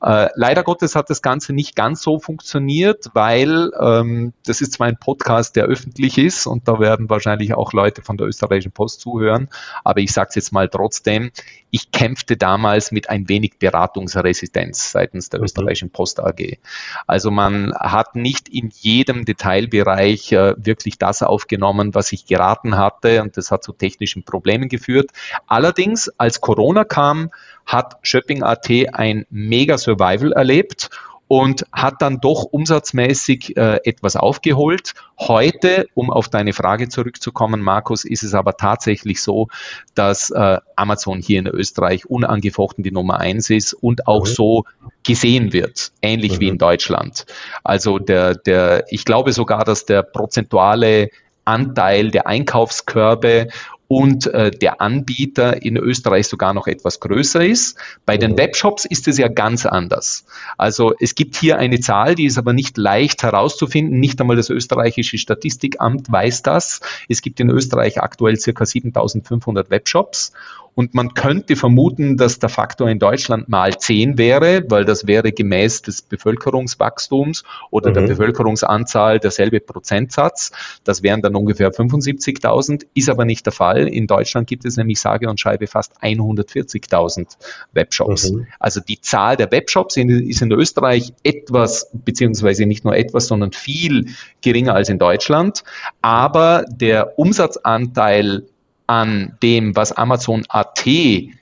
leider 0.00 0.64
Gottes 0.64 0.94
hat 0.94 1.08
das 1.08 1.22
Ganze 1.22 1.54
nicht 1.54 1.76
ganz 1.76 2.02
so 2.02 2.18
funktioniert, 2.18 3.06
weil 3.14 3.70
ähm, 3.80 4.34
das 4.46 4.60
ist 4.60 4.74
zwar 4.74 4.88
ein 4.88 4.98
Podcast, 4.98 5.56
der 5.56 5.64
öffentlich 5.64 6.18
ist 6.18 6.46
und 6.46 6.68
da 6.68 6.78
werden 6.78 7.08
wahrscheinlich 7.08 7.54
auch 7.54 7.72
Leute 7.72 8.02
von 8.02 8.16
der 8.16 8.26
österreichischen 8.26 8.72
Post 8.72 9.00
zuhören, 9.00 9.48
aber 9.84 10.00
ich 10.00 10.12
sage 10.12 10.28
es 10.30 10.34
jetzt 10.34 10.52
mal 10.52 10.68
trotzdem, 10.68 11.30
ich 11.70 11.90
kämpfte 11.90 12.36
damals 12.36 12.92
mit 12.92 13.08
ein 13.08 13.28
wenig 13.28 13.58
Beratungsresistenz 13.58 14.92
seitens 14.92 15.30
der 15.30 15.40
mhm. 15.40 15.44
österreichischen 15.44 15.90
Post 15.90 16.20
AG. 16.20 16.58
Also 17.06 17.30
man 17.30 17.72
hat 17.74 18.14
nicht 18.14 18.48
in 18.48 18.70
jedem 18.72 19.24
Detailbereich 19.24 20.32
äh, 20.32 20.54
wirklich 20.58 20.98
das 20.98 21.22
aufgenommen, 21.22 21.94
was 21.94 22.12
ich 22.12 22.26
geraten 22.26 22.76
hatte 22.76 23.22
und 23.22 23.36
das 23.36 23.50
hat 23.50 23.64
zu 23.64 23.72
technischen 23.72 24.22
Problemen 24.22 24.68
geführt. 24.68 25.10
Allerdings, 25.46 26.10
als 26.18 26.40
Corona 26.40 26.84
kam, 26.84 27.30
hat 27.64 27.96
Shopping.at 28.02 28.68
ein 28.92 29.26
mega 29.30 29.78
Survival 29.78 30.32
erlebt 30.32 30.90
und 31.32 31.64
hat 31.72 32.02
dann 32.02 32.20
doch 32.20 32.44
umsatzmäßig 32.44 33.56
äh, 33.56 33.80
etwas 33.84 34.16
aufgeholt. 34.16 34.92
Heute, 35.18 35.88
um 35.94 36.10
auf 36.10 36.28
deine 36.28 36.52
Frage 36.52 36.90
zurückzukommen, 36.90 37.62
Markus, 37.62 38.04
ist 38.04 38.22
es 38.22 38.34
aber 38.34 38.58
tatsächlich 38.58 39.22
so, 39.22 39.48
dass 39.94 40.28
äh, 40.28 40.58
Amazon 40.76 41.22
hier 41.22 41.38
in 41.38 41.46
Österreich 41.46 42.04
unangefochten 42.04 42.84
die 42.84 42.92
Nummer 42.92 43.18
eins 43.18 43.48
ist 43.48 43.72
und 43.72 44.08
auch 44.08 44.26
mhm. 44.26 44.30
so 44.30 44.64
gesehen 45.04 45.54
wird, 45.54 45.92
ähnlich 46.02 46.32
mhm. 46.32 46.40
wie 46.40 46.48
in 46.48 46.58
Deutschland. 46.58 47.24
Also 47.64 47.98
der, 47.98 48.34
der, 48.34 48.84
ich 48.90 49.06
glaube 49.06 49.32
sogar, 49.32 49.64
dass 49.64 49.86
der 49.86 50.02
prozentuale 50.02 51.08
Anteil 51.46 52.10
der 52.10 52.26
Einkaufskörbe 52.26 53.48
und 53.92 54.26
äh, 54.28 54.50
der 54.50 54.80
Anbieter 54.80 55.62
in 55.62 55.76
Österreich 55.76 56.26
sogar 56.26 56.54
noch 56.54 56.66
etwas 56.66 56.98
größer 56.98 57.44
ist. 57.44 57.76
Bei 58.06 58.16
den 58.16 58.32
mhm. 58.32 58.38
Webshops 58.38 58.86
ist 58.86 59.06
es 59.06 59.18
ja 59.18 59.28
ganz 59.28 59.66
anders. 59.66 60.24
Also 60.56 60.94
es 60.98 61.14
gibt 61.14 61.36
hier 61.36 61.58
eine 61.58 61.78
Zahl, 61.78 62.14
die 62.14 62.24
ist 62.24 62.38
aber 62.38 62.54
nicht 62.54 62.78
leicht 62.78 63.22
herauszufinden. 63.22 64.00
Nicht 64.00 64.18
einmal 64.18 64.36
das 64.36 64.48
österreichische 64.48 65.18
Statistikamt 65.18 66.10
weiß 66.10 66.40
das. 66.40 66.80
Es 67.10 67.20
gibt 67.20 67.38
in 67.38 67.50
Österreich 67.50 68.00
aktuell 68.00 68.38
circa 68.38 68.64
7500 68.64 69.68
Webshops 69.68 70.32
und 70.74 70.94
man 70.94 71.14
könnte 71.14 71.56
vermuten, 71.56 72.16
dass 72.16 72.38
der 72.38 72.48
Faktor 72.48 72.88
in 72.88 72.98
Deutschland 72.98 73.48
mal 73.48 73.76
10 73.76 74.16
wäre, 74.16 74.64
weil 74.68 74.84
das 74.84 75.06
wäre 75.06 75.32
gemäß 75.32 75.82
des 75.82 76.02
Bevölkerungswachstums 76.02 77.44
oder 77.70 77.90
mhm. 77.90 77.94
der 77.94 78.02
Bevölkerungsanzahl 78.02 79.18
derselbe 79.18 79.60
Prozentsatz. 79.60 80.52
Das 80.84 81.02
wären 81.02 81.20
dann 81.20 81.36
ungefähr 81.36 81.70
75.000, 81.72 82.86
ist 82.94 83.10
aber 83.10 83.24
nicht 83.24 83.44
der 83.44 83.52
Fall. 83.52 83.86
In 83.86 84.06
Deutschland 84.06 84.46
gibt 84.46 84.64
es 84.64 84.76
nämlich 84.76 85.00
sage 85.00 85.28
und 85.28 85.38
schreibe 85.38 85.66
fast 85.66 86.02
140.000 86.02 87.36
Webshops. 87.72 88.32
Mhm. 88.32 88.46
Also 88.58 88.80
die 88.80 89.00
Zahl 89.00 89.36
der 89.36 89.50
Webshops 89.50 89.96
ist 89.96 90.42
in 90.42 90.52
Österreich 90.52 91.12
etwas, 91.22 91.90
beziehungsweise 91.92 92.64
nicht 92.64 92.84
nur 92.84 92.96
etwas, 92.96 93.26
sondern 93.26 93.52
viel 93.52 94.06
geringer 94.40 94.74
als 94.74 94.88
in 94.88 94.98
Deutschland. 94.98 95.64
Aber 96.00 96.64
der 96.70 97.18
Umsatzanteil 97.18 98.44
an 98.86 99.36
dem, 99.42 99.76
was 99.76 99.92
Amazon 99.92 100.44
AT 100.48 100.84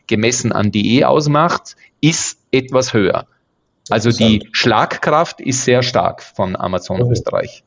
gemessen 0.07 0.53
an 0.53 0.71
DE 0.71 1.05
ausmacht, 1.05 1.77
ist 2.01 2.39
etwas 2.51 2.93
höher. 2.93 3.27
Also 3.89 4.11
die 4.11 4.49
Schlagkraft 4.53 5.41
ist 5.41 5.65
sehr 5.65 5.83
stark 5.83 6.23
von 6.23 6.57
Amazon 6.57 7.05
mhm. 7.05 7.11
Österreich. 7.11 7.65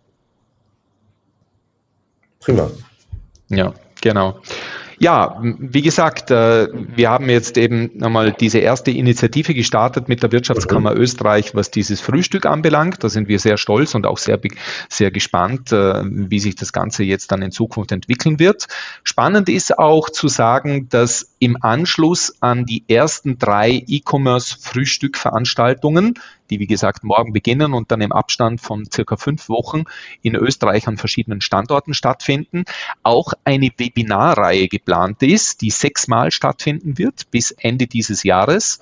Prima. 2.40 2.72
Ja, 3.50 3.74
genau. 4.02 4.40
Ja, 5.00 5.42
wie 5.42 5.82
gesagt, 5.82 6.32
äh, 6.32 6.68
wir 6.72 7.10
haben 7.10 7.30
jetzt 7.30 7.58
eben 7.58 7.92
nochmal 7.96 8.32
diese 8.32 8.60
erste 8.60 8.92
Initiative 8.92 9.54
gestartet 9.54 10.08
mit 10.08 10.24
der 10.24 10.32
Wirtschaftskammer 10.32 10.92
mhm. 10.92 11.02
Österreich, 11.02 11.56
was 11.56 11.72
dieses 11.72 12.02
Frühstück 12.02 12.46
anbelangt. 12.46 13.04
Da 13.04 13.10
sind 13.10 13.28
wir 13.28 13.40
sehr 13.40 13.58
stolz 13.58 13.96
und 13.96 14.06
auch 14.06 14.18
sehr, 14.18 14.40
sehr 14.90 15.12
gespannt, 15.12 15.72
äh, 15.72 16.04
wie 16.06 16.40
sich 16.40 16.56
das 16.56 16.74
Ganze 16.74 17.04
jetzt 17.04 17.32
dann 17.32 17.42
in 17.42 17.52
Zukunft 17.52 17.92
entwickeln 17.92 18.40
wird. 18.40 18.68
Spannend 19.04 19.50
ist 19.50 19.78
auch 19.78 20.10
zu 20.10 20.28
sagen, 20.28 20.90
dass 20.90 21.34
im 21.40 21.58
Anschluss 21.62 22.36
an 22.40 22.66
die 22.66 22.84
ersten 22.88 23.38
drei 23.38 23.84
E-Commerce-Frühstück-Veranstaltungen, 23.86 26.16
die 26.54 26.60
wie 26.60 26.68
gesagt 26.68 27.04
morgen 27.04 27.34
beginnen 27.34 27.74
und 27.74 27.92
dann 27.92 28.02
im 28.02 28.12
Abstand 28.12 28.62
von 28.62 28.86
circa 28.92 29.18
fünf 29.18 29.50
Wochen 29.50 29.86
in 30.22 30.36
Österreich 30.36 30.88
an 30.88 30.98
verschiedenen 30.98 31.42
Standorten 31.42 31.96
stattfinden, 31.96 32.66
auch 33.02 33.34
eine 33.44 33.72
Webinarreihe 33.76 34.68
geplant 34.68 35.24
ist, 35.24 35.62
die 35.62 35.72
sechsmal 35.72 36.32
stattfinden 36.32 36.98
wird 37.00 37.32
bis 37.32 37.52
Ende 37.52 37.88
dieses 37.88 38.24
Jahres 38.24 38.80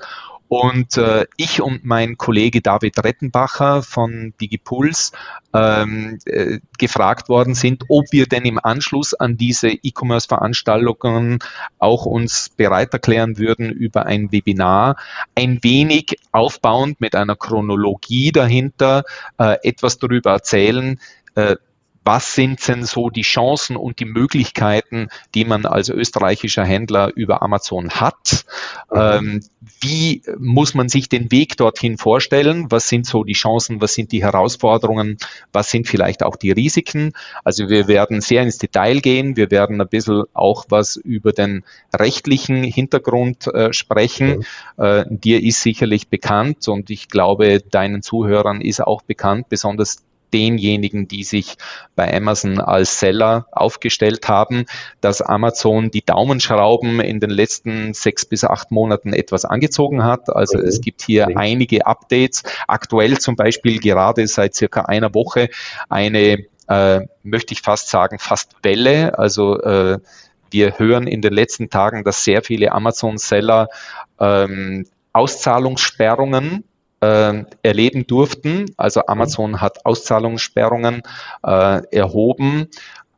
und 0.51 0.97
äh, 0.97 1.27
ich 1.37 1.61
und 1.61 1.85
mein 1.85 2.17
Kollege 2.17 2.59
David 2.59 3.01
Rettenbacher 3.01 3.83
von 3.83 4.33
DigiPulse 4.41 5.13
ähm, 5.53 6.19
äh, 6.25 6.59
gefragt 6.77 7.29
worden 7.29 7.55
sind, 7.55 7.85
ob 7.87 8.11
wir 8.11 8.25
denn 8.25 8.43
im 8.43 8.59
Anschluss 8.61 9.13
an 9.13 9.37
diese 9.37 9.69
E-Commerce-Veranstaltungen 9.69 11.39
auch 11.79 12.05
uns 12.05 12.49
bereit 12.49 12.91
erklären 12.91 13.37
würden, 13.37 13.69
über 13.71 14.05
ein 14.07 14.33
Webinar 14.33 14.97
ein 15.35 15.59
wenig 15.61 16.17
aufbauend 16.33 16.99
mit 16.99 17.15
einer 17.15 17.37
Chronologie 17.37 18.33
dahinter 18.33 19.05
äh, 19.37 19.55
etwas 19.63 19.99
darüber 19.99 20.31
erzählen, 20.31 20.99
äh, 21.35 21.55
was 22.03 22.33
sind 22.33 22.67
denn 22.67 22.83
so 22.83 23.09
die 23.09 23.21
Chancen 23.21 23.75
und 23.75 23.99
die 23.99 24.05
Möglichkeiten, 24.05 25.09
die 25.35 25.45
man 25.45 25.65
als 25.65 25.89
österreichischer 25.89 26.65
Händler 26.65 27.11
über 27.15 27.41
Amazon 27.43 27.91
hat? 27.91 28.45
Mhm. 28.91 28.99
Ähm, 28.99 29.41
wie 29.81 30.23
muss 30.39 30.73
man 30.73 30.89
sich 30.89 31.09
den 31.09 31.31
Weg 31.31 31.57
dorthin 31.57 31.97
vorstellen? 31.97 32.67
Was 32.69 32.89
sind 32.89 33.05
so 33.05 33.23
die 33.23 33.33
Chancen? 33.33 33.81
Was 33.81 33.93
sind 33.93 34.11
die 34.11 34.23
Herausforderungen? 34.23 35.17
Was 35.53 35.69
sind 35.69 35.87
vielleicht 35.87 36.23
auch 36.23 36.35
die 36.35 36.51
Risiken? 36.51 37.13
Also 37.43 37.69
wir 37.69 37.87
werden 37.87 38.21
sehr 38.21 38.41
ins 38.41 38.57
Detail 38.57 38.99
gehen. 38.99 39.37
Wir 39.37 39.51
werden 39.51 39.79
ein 39.79 39.87
bisschen 39.87 40.23
auch 40.33 40.65
was 40.69 40.95
über 40.95 41.31
den 41.31 41.63
rechtlichen 41.93 42.63
Hintergrund 42.63 43.47
äh, 43.47 43.73
sprechen. 43.73 44.45
Mhm. 44.77 44.83
Äh, 44.83 45.05
dir 45.09 45.41
ist 45.43 45.61
sicherlich 45.61 46.07
bekannt 46.07 46.67
und 46.67 46.89
ich 46.89 47.09
glaube, 47.09 47.59
deinen 47.59 48.01
Zuhörern 48.01 48.61
ist 48.61 48.81
auch 48.81 49.03
bekannt, 49.03 49.49
besonders 49.49 50.03
denjenigen, 50.33 51.07
die 51.07 51.23
sich 51.23 51.55
bei 51.95 52.13
Amazon 52.13 52.59
als 52.59 52.99
Seller 52.99 53.47
aufgestellt 53.51 54.27
haben, 54.27 54.65
dass 55.01 55.21
Amazon 55.21 55.91
die 55.91 56.03
Daumenschrauben 56.03 56.99
in 56.99 57.19
den 57.19 57.29
letzten 57.29 57.93
sechs 57.93 58.25
bis 58.25 58.43
acht 58.43 58.71
Monaten 58.71 59.13
etwas 59.13 59.45
angezogen 59.45 60.03
hat. 60.03 60.29
Also 60.29 60.57
mhm. 60.57 60.65
es 60.65 60.81
gibt 60.81 61.01
hier 61.01 61.29
mhm. 61.29 61.37
einige 61.37 61.85
Updates. 61.85 62.43
Aktuell 62.67 63.17
zum 63.17 63.35
Beispiel 63.35 63.79
gerade 63.79 64.27
seit 64.27 64.55
circa 64.55 64.81
einer 64.81 65.13
Woche 65.13 65.49
eine, 65.89 66.45
äh, 66.67 67.01
möchte 67.23 67.53
ich 67.53 67.61
fast 67.61 67.89
sagen, 67.89 68.19
fast 68.19 68.55
Welle. 68.63 69.17
Also 69.17 69.59
äh, 69.61 69.99
wir 70.51 70.79
hören 70.79 71.07
in 71.07 71.21
den 71.21 71.33
letzten 71.33 71.69
Tagen, 71.69 72.03
dass 72.03 72.23
sehr 72.23 72.41
viele 72.43 72.71
Amazon-Seller 72.71 73.69
ähm, 74.19 74.85
Auszahlungssperrungen 75.13 76.63
äh, 77.01 77.43
erleben 77.63 78.07
durften. 78.07 78.65
Also 78.77 79.05
Amazon 79.07 79.61
hat 79.61 79.85
Auszahlungssperrungen 79.85 81.01
äh, 81.43 81.81
erhoben 81.91 82.69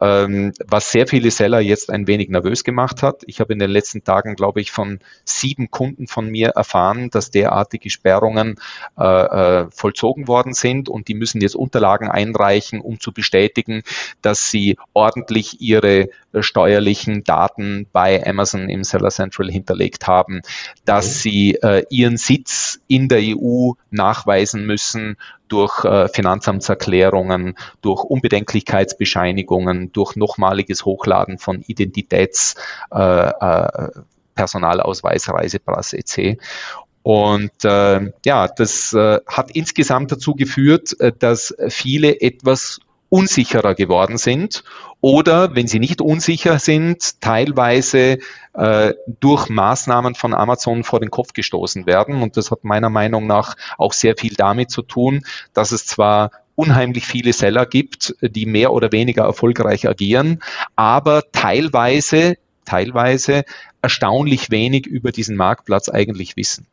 ähm, 0.04 0.52
was 0.68 0.92
sehr 0.92 1.08
viele 1.08 1.32
Seller 1.32 1.62
jetzt 1.62 1.90
ein 1.90 2.08
wenig 2.08 2.28
nervös 2.28 2.66
gemacht 2.66 3.02
hat. 3.02 3.24
Ich 3.26 3.40
habe 3.40 3.54
in 3.54 3.60
den 3.60 3.72
letzten 3.72 4.04
Tagen, 4.04 4.36
glaube 4.36 4.60
ich, 4.60 4.70
von 4.70 5.00
sieben 5.24 5.72
Kunden 5.72 6.08
von 6.08 6.30
mir 6.30 6.50
erfahren, 6.50 7.10
dass 7.10 7.32
derartige 7.32 7.90
Sperrungen 7.90 8.60
äh, 9.00 9.04
äh, 9.04 9.68
vollzogen 9.72 10.28
worden 10.28 10.54
sind 10.54 10.90
und 10.90 11.08
die 11.08 11.14
müssen 11.14 11.40
jetzt 11.40 11.56
Unterlagen 11.56 12.10
einreichen, 12.10 12.82
um 12.82 13.00
zu 13.00 13.14
bestätigen, 13.14 13.84
dass 14.22 14.52
sie 14.52 14.78
ordentlich 14.92 15.62
ihre 15.62 16.10
äh, 16.34 16.44
steuerlichen 16.44 17.24
Daten 17.24 17.88
bei 17.94 18.26
Amazon 18.28 18.70
im 18.70 18.84
Seller 18.84 19.10
Central 19.10 19.50
hinterlegt 19.50 20.08
haben, 20.08 20.42
dass 20.84 21.06
okay. 21.06 21.30
sie 21.30 21.56
äh, 21.62 21.86
ihren 21.90 22.18
Sitz 22.18 22.82
in 22.88 23.08
der 23.08 23.22
EU 23.22 23.72
nachweisen 23.90 24.66
müssen 24.66 25.16
durch 25.54 25.86
äh, 25.86 26.08
Finanzamtserklärungen, 26.08 27.56
durch 27.82 28.04
Unbedenklichkeitsbescheinigungen, 28.04 29.92
durch 29.94 30.16
nochmaliges 30.16 30.86
Hochladen 30.86 31.38
von 31.38 31.62
Identitäts, 31.62 32.56
äh, 32.92 33.30
äh, 33.30 33.90
Personalausweis, 34.36 35.30
Reisepass 35.30 35.94
etc. 35.94 36.40
Und 37.04 37.66
äh, 37.66 38.12
ja, 38.26 38.48
das 38.48 38.94
äh, 38.94 39.20
hat 39.28 39.52
insgesamt 39.52 40.12
dazu 40.12 40.36
geführt, 40.36 41.00
äh, 41.00 41.12
dass 41.18 41.54
viele 41.68 42.22
etwas 42.22 42.80
unsicherer 43.14 43.76
geworden 43.76 44.18
sind 44.18 44.64
oder, 45.00 45.56
wenn 45.56 45.68
sie 45.68 45.78
nicht 45.78 46.02
unsicher 46.02 46.58
sind, 46.58 47.22
teilweise 47.22 48.18
äh, 48.56 48.94
durch 49.20 49.50
Maßnahmen 49.50 50.16
von 50.16 50.34
Amazon 50.34 50.84
vor 50.84 51.00
den 51.00 51.12
Kopf 51.12 51.34
gestoßen 51.34 51.86
werden. 51.86 52.24
Und 52.24 52.38
das 52.38 52.50
hat 52.50 52.64
meiner 52.64 52.90
Meinung 52.90 53.28
nach 53.28 53.56
auch 53.78 53.94
sehr 53.94 54.18
viel 54.18 54.34
damit 54.34 54.72
zu 54.72 54.82
tun, 54.82 55.22
dass 55.54 55.72
es 55.72 55.86
zwar 55.86 56.32
unheimlich 56.56 57.06
viele 57.06 57.34
Seller 57.34 57.68
gibt, 57.68 58.16
die 58.22 58.48
mehr 58.48 58.74
oder 58.74 58.92
weniger 58.92 59.26
erfolgreich 59.26 59.88
agieren, 59.88 60.42
aber 60.76 61.22
teilweise, 61.32 62.38
teilweise 62.66 63.44
erstaunlich 63.84 64.50
wenig 64.50 64.88
über 64.88 65.12
diesen 65.12 65.36
Marktplatz 65.36 65.88
eigentlich 65.88 66.36
wissen. 66.36 66.66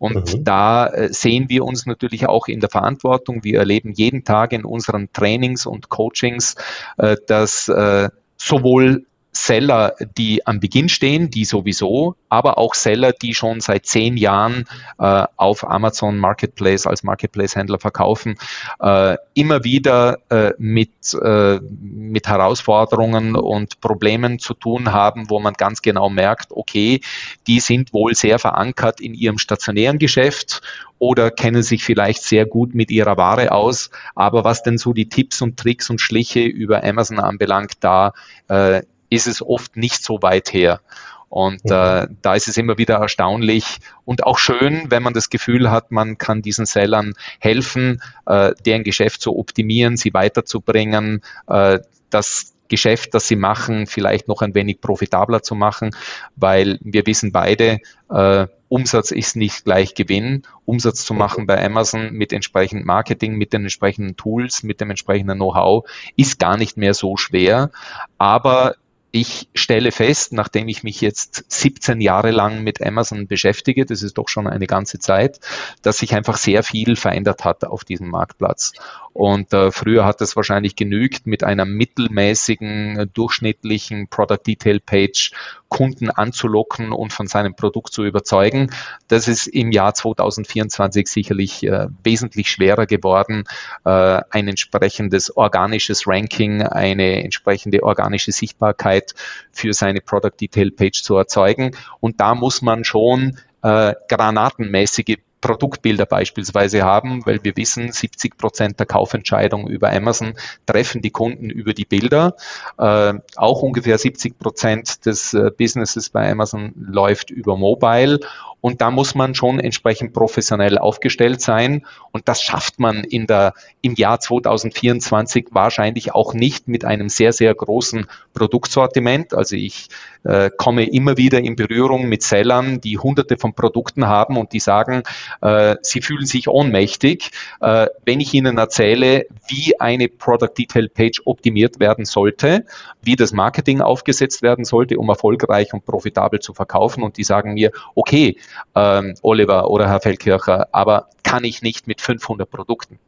Und 0.00 0.34
mhm. 0.34 0.44
da 0.44 0.86
äh, 0.86 1.12
sehen 1.12 1.50
wir 1.50 1.62
uns 1.62 1.84
natürlich 1.84 2.26
auch 2.26 2.48
in 2.48 2.60
der 2.60 2.70
Verantwortung. 2.70 3.44
Wir 3.44 3.58
erleben 3.58 3.92
jeden 3.92 4.24
Tag 4.24 4.54
in 4.54 4.64
unseren 4.64 5.12
Trainings 5.12 5.66
und 5.66 5.90
Coachings, 5.90 6.56
äh, 6.96 7.16
dass 7.26 7.68
äh, 7.68 8.08
sowohl 8.38 9.04
Seller, 9.32 9.94
die 10.18 10.46
am 10.46 10.58
Beginn 10.58 10.88
stehen, 10.88 11.30
die 11.30 11.44
sowieso, 11.44 12.16
aber 12.28 12.58
auch 12.58 12.74
Seller, 12.74 13.12
die 13.12 13.34
schon 13.34 13.60
seit 13.60 13.86
zehn 13.86 14.16
Jahren 14.16 14.64
äh, 14.98 15.24
auf 15.36 15.68
Amazon 15.68 16.18
Marketplace 16.18 16.86
als 16.86 17.04
Marketplace-Händler 17.04 17.78
verkaufen, 17.78 18.36
äh, 18.80 19.16
immer 19.34 19.62
wieder 19.62 20.18
äh, 20.30 20.52
mit, 20.58 21.14
äh, 21.14 21.60
mit 21.80 22.26
Herausforderungen 22.26 23.36
und 23.36 23.80
Problemen 23.80 24.40
zu 24.40 24.54
tun 24.54 24.92
haben, 24.92 25.30
wo 25.30 25.38
man 25.38 25.54
ganz 25.54 25.80
genau 25.80 26.10
merkt, 26.10 26.50
okay, 26.50 27.00
die 27.46 27.60
sind 27.60 27.92
wohl 27.92 28.14
sehr 28.14 28.40
verankert 28.40 29.00
in 29.00 29.14
ihrem 29.14 29.38
stationären 29.38 29.98
Geschäft 29.98 30.60
oder 30.98 31.30
kennen 31.30 31.62
sich 31.62 31.84
vielleicht 31.84 32.22
sehr 32.22 32.46
gut 32.46 32.74
mit 32.74 32.90
ihrer 32.90 33.16
Ware 33.16 33.52
aus. 33.52 33.90
Aber 34.14 34.44
was 34.44 34.62
denn 34.62 34.76
so 34.76 34.92
die 34.92 35.08
Tipps 35.08 35.40
und 35.40 35.56
Tricks 35.56 35.88
und 35.88 36.00
Schliche 36.00 36.40
über 36.40 36.84
Amazon 36.84 37.20
anbelangt, 37.20 37.74
da 37.80 38.12
äh, 38.48 38.82
ist 39.10 39.26
es 39.26 39.42
oft 39.42 39.76
nicht 39.76 40.02
so 40.02 40.22
weit 40.22 40.52
her. 40.52 40.80
Und 41.28 41.64
mhm. 41.64 41.72
äh, 41.72 42.08
da 42.22 42.34
ist 42.34 42.48
es 42.48 42.56
immer 42.56 42.76
wieder 42.76 42.96
erstaunlich 42.96 43.78
und 44.04 44.24
auch 44.24 44.38
schön, 44.38 44.90
wenn 44.90 45.02
man 45.02 45.14
das 45.14 45.30
Gefühl 45.30 45.70
hat, 45.70 45.92
man 45.92 46.18
kann 46.18 46.42
diesen 46.42 46.66
Sellern 46.66 47.14
helfen, 47.38 48.02
äh, 48.26 48.52
deren 48.66 48.82
Geschäft 48.82 49.20
zu 49.20 49.38
optimieren, 49.38 49.96
sie 49.96 50.12
weiterzubringen, 50.12 51.22
äh, 51.46 51.78
das 52.10 52.54
Geschäft, 52.66 53.14
das 53.14 53.28
sie 53.28 53.36
machen, 53.36 53.86
vielleicht 53.86 54.26
noch 54.26 54.42
ein 54.42 54.54
wenig 54.54 54.80
profitabler 54.80 55.42
zu 55.42 55.54
machen, 55.54 55.94
weil 56.34 56.78
wir 56.82 57.06
wissen 57.06 57.30
beide, 57.30 57.78
äh, 58.10 58.46
Umsatz 58.68 59.10
ist 59.10 59.34
nicht 59.34 59.64
gleich 59.64 59.94
Gewinn. 59.94 60.44
Umsatz 60.64 61.04
zu 61.04 61.12
machen 61.12 61.46
bei 61.46 61.64
Amazon 61.64 62.12
mit 62.12 62.32
entsprechendem 62.32 62.86
Marketing, 62.86 63.34
mit 63.34 63.52
den 63.52 63.62
entsprechenden 63.62 64.16
Tools, 64.16 64.62
mit 64.62 64.80
dem 64.80 64.90
entsprechenden 64.90 65.38
Know-how 65.38 65.84
ist 66.16 66.38
gar 66.38 66.56
nicht 66.56 66.76
mehr 66.76 66.94
so 66.94 67.16
schwer. 67.16 67.70
Aber 68.18 68.76
ich 69.12 69.48
stelle 69.54 69.92
fest, 69.92 70.32
nachdem 70.32 70.68
ich 70.68 70.82
mich 70.82 71.00
jetzt 71.00 71.44
17 71.48 72.00
Jahre 72.00 72.30
lang 72.30 72.62
mit 72.62 72.80
Amazon 72.84 73.26
beschäftige, 73.26 73.84
das 73.84 74.02
ist 74.02 74.18
doch 74.18 74.28
schon 74.28 74.46
eine 74.46 74.66
ganze 74.66 74.98
Zeit, 74.98 75.40
dass 75.82 75.98
sich 75.98 76.14
einfach 76.14 76.36
sehr 76.36 76.62
viel 76.62 76.96
verändert 76.96 77.44
hat 77.44 77.64
auf 77.64 77.84
diesem 77.84 78.08
Marktplatz. 78.08 78.72
Und 79.12 79.52
äh, 79.52 79.72
früher 79.72 80.04
hat 80.04 80.20
es 80.20 80.36
wahrscheinlich 80.36 80.76
genügt, 80.76 81.26
mit 81.26 81.42
einer 81.42 81.64
mittelmäßigen, 81.64 82.98
äh, 82.98 83.06
durchschnittlichen 83.06 84.08
Product 84.08 84.38
Detail 84.46 84.80
Page 84.80 85.32
Kunden 85.68 86.10
anzulocken 86.10 86.92
und 86.92 87.12
von 87.12 87.26
seinem 87.26 87.54
Produkt 87.54 87.92
zu 87.92 88.04
überzeugen. 88.04 88.70
Das 89.08 89.28
ist 89.28 89.46
im 89.46 89.72
Jahr 89.72 89.94
2024 89.94 91.06
sicherlich 91.08 91.64
äh, 91.64 91.86
wesentlich 92.02 92.50
schwerer 92.50 92.86
geworden, 92.86 93.44
äh, 93.84 94.20
ein 94.30 94.48
entsprechendes 94.48 95.36
organisches 95.36 96.06
Ranking, 96.06 96.62
eine 96.62 97.22
entsprechende 97.22 97.82
organische 97.82 98.32
Sichtbarkeit 98.32 99.14
für 99.52 99.72
seine 99.72 100.00
Product 100.00 100.40
Detail 100.40 100.70
Page 100.70 101.02
zu 101.02 101.16
erzeugen. 101.16 101.76
Und 102.00 102.20
da 102.20 102.34
muss 102.34 102.62
man 102.62 102.84
schon 102.84 103.38
äh, 103.62 103.94
granatenmäßige 104.08 105.18
Produktbilder 105.40 106.06
beispielsweise 106.06 106.82
haben, 106.82 107.24
weil 107.26 107.42
wir 107.42 107.56
wissen, 107.56 107.92
70 107.92 108.36
Prozent 108.36 108.78
der 108.78 108.86
Kaufentscheidungen 108.86 109.68
über 109.68 109.90
Amazon 109.90 110.34
treffen 110.66 111.02
die 111.02 111.10
Kunden 111.10 111.50
über 111.50 111.72
die 111.72 111.84
Bilder. 111.84 112.36
Äh, 112.78 113.14
auch 113.36 113.62
ungefähr 113.62 113.98
70 113.98 114.38
Prozent 114.38 115.06
des 115.06 115.34
äh, 115.34 115.50
Businesses 115.56 116.10
bei 116.10 116.30
Amazon 116.30 116.72
läuft 116.76 117.30
über 117.30 117.56
Mobile 117.56 118.20
und 118.60 118.80
da 118.80 118.90
muss 118.90 119.14
man 119.14 119.34
schon 119.34 119.58
entsprechend 119.58 120.12
professionell 120.12 120.78
aufgestellt 120.78 121.40
sein. 121.40 121.86
Und 122.12 122.28
das 122.28 122.42
schafft 122.42 122.78
man 122.78 123.04
in 123.04 123.26
der, 123.26 123.54
im 123.80 123.94
Jahr 123.94 124.20
2024 124.20 125.48
wahrscheinlich 125.50 126.14
auch 126.14 126.34
nicht 126.34 126.68
mit 126.68 126.84
einem 126.84 127.08
sehr, 127.08 127.32
sehr 127.32 127.54
großen 127.54 128.06
Produktsortiment. 128.34 129.34
Also 129.34 129.56
ich 129.56 129.88
äh, 130.24 130.50
komme 130.56 130.84
immer 130.84 131.16
wieder 131.16 131.38
in 131.40 131.56
Berührung 131.56 132.08
mit 132.08 132.22
Sellern, 132.22 132.80
die 132.80 132.98
hunderte 132.98 133.38
von 133.38 133.54
Produkten 133.54 134.06
haben 134.06 134.36
und 134.36 134.52
die 134.52 134.60
sagen, 134.60 135.02
äh, 135.40 135.76
sie 135.82 136.02
fühlen 136.02 136.26
sich 136.26 136.48
ohnmächtig, 136.48 137.30
äh, 137.60 137.86
wenn 138.04 138.20
ich 138.20 138.34
ihnen 138.34 138.58
erzähle, 138.58 139.26
wie 139.48 139.80
eine 139.80 140.08
Product 140.08 140.52
Detail 140.56 140.88
Page 140.88 141.22
optimiert 141.24 141.80
werden 141.80 142.04
sollte, 142.04 142.66
wie 143.02 143.16
das 143.16 143.32
Marketing 143.32 143.80
aufgesetzt 143.80 144.42
werden 144.42 144.64
sollte, 144.64 144.98
um 144.98 145.08
erfolgreich 145.08 145.72
und 145.72 145.86
profitabel 145.86 146.40
zu 146.40 146.52
verkaufen. 146.52 147.02
Und 147.02 147.16
die 147.16 147.24
sagen 147.24 147.54
mir, 147.54 147.70
okay, 147.94 148.36
ähm, 148.74 149.14
Oliver 149.22 149.70
oder 149.70 149.88
Herr 149.88 150.00
Feldkircher, 150.00 150.68
aber 150.72 151.08
kann 151.22 151.44
ich 151.44 151.62
nicht 151.62 151.86
mit 151.86 152.00
500 152.00 152.50
Produkten. 152.50 152.98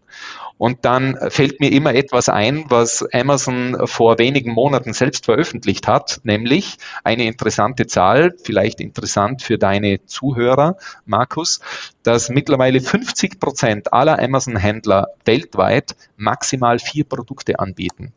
Und 0.58 0.84
dann 0.84 1.18
fällt 1.30 1.60
mir 1.60 1.72
immer 1.72 1.94
etwas 1.94 2.28
ein, 2.28 2.66
was 2.68 3.04
Amazon 3.12 3.86
vor 3.86 4.18
wenigen 4.18 4.52
Monaten 4.52 4.92
selbst 4.92 5.24
veröffentlicht 5.24 5.88
hat, 5.88 6.20
nämlich 6.22 6.76
eine 7.02 7.24
interessante 7.24 7.86
Zahl, 7.86 8.34
vielleicht 8.44 8.80
interessant 8.80 9.42
für 9.42 9.58
deine 9.58 10.04
Zuhörer, 10.06 10.76
Markus, 11.04 11.60
dass 12.02 12.28
mittlerweile 12.28 12.80
50 12.80 13.40
Prozent 13.40 13.92
aller 13.92 14.18
Amazon-Händler 14.20 15.08
weltweit 15.24 15.96
maximal 16.16 16.78
vier 16.78 17.04
Produkte 17.04 17.58
anbieten. 17.58 18.12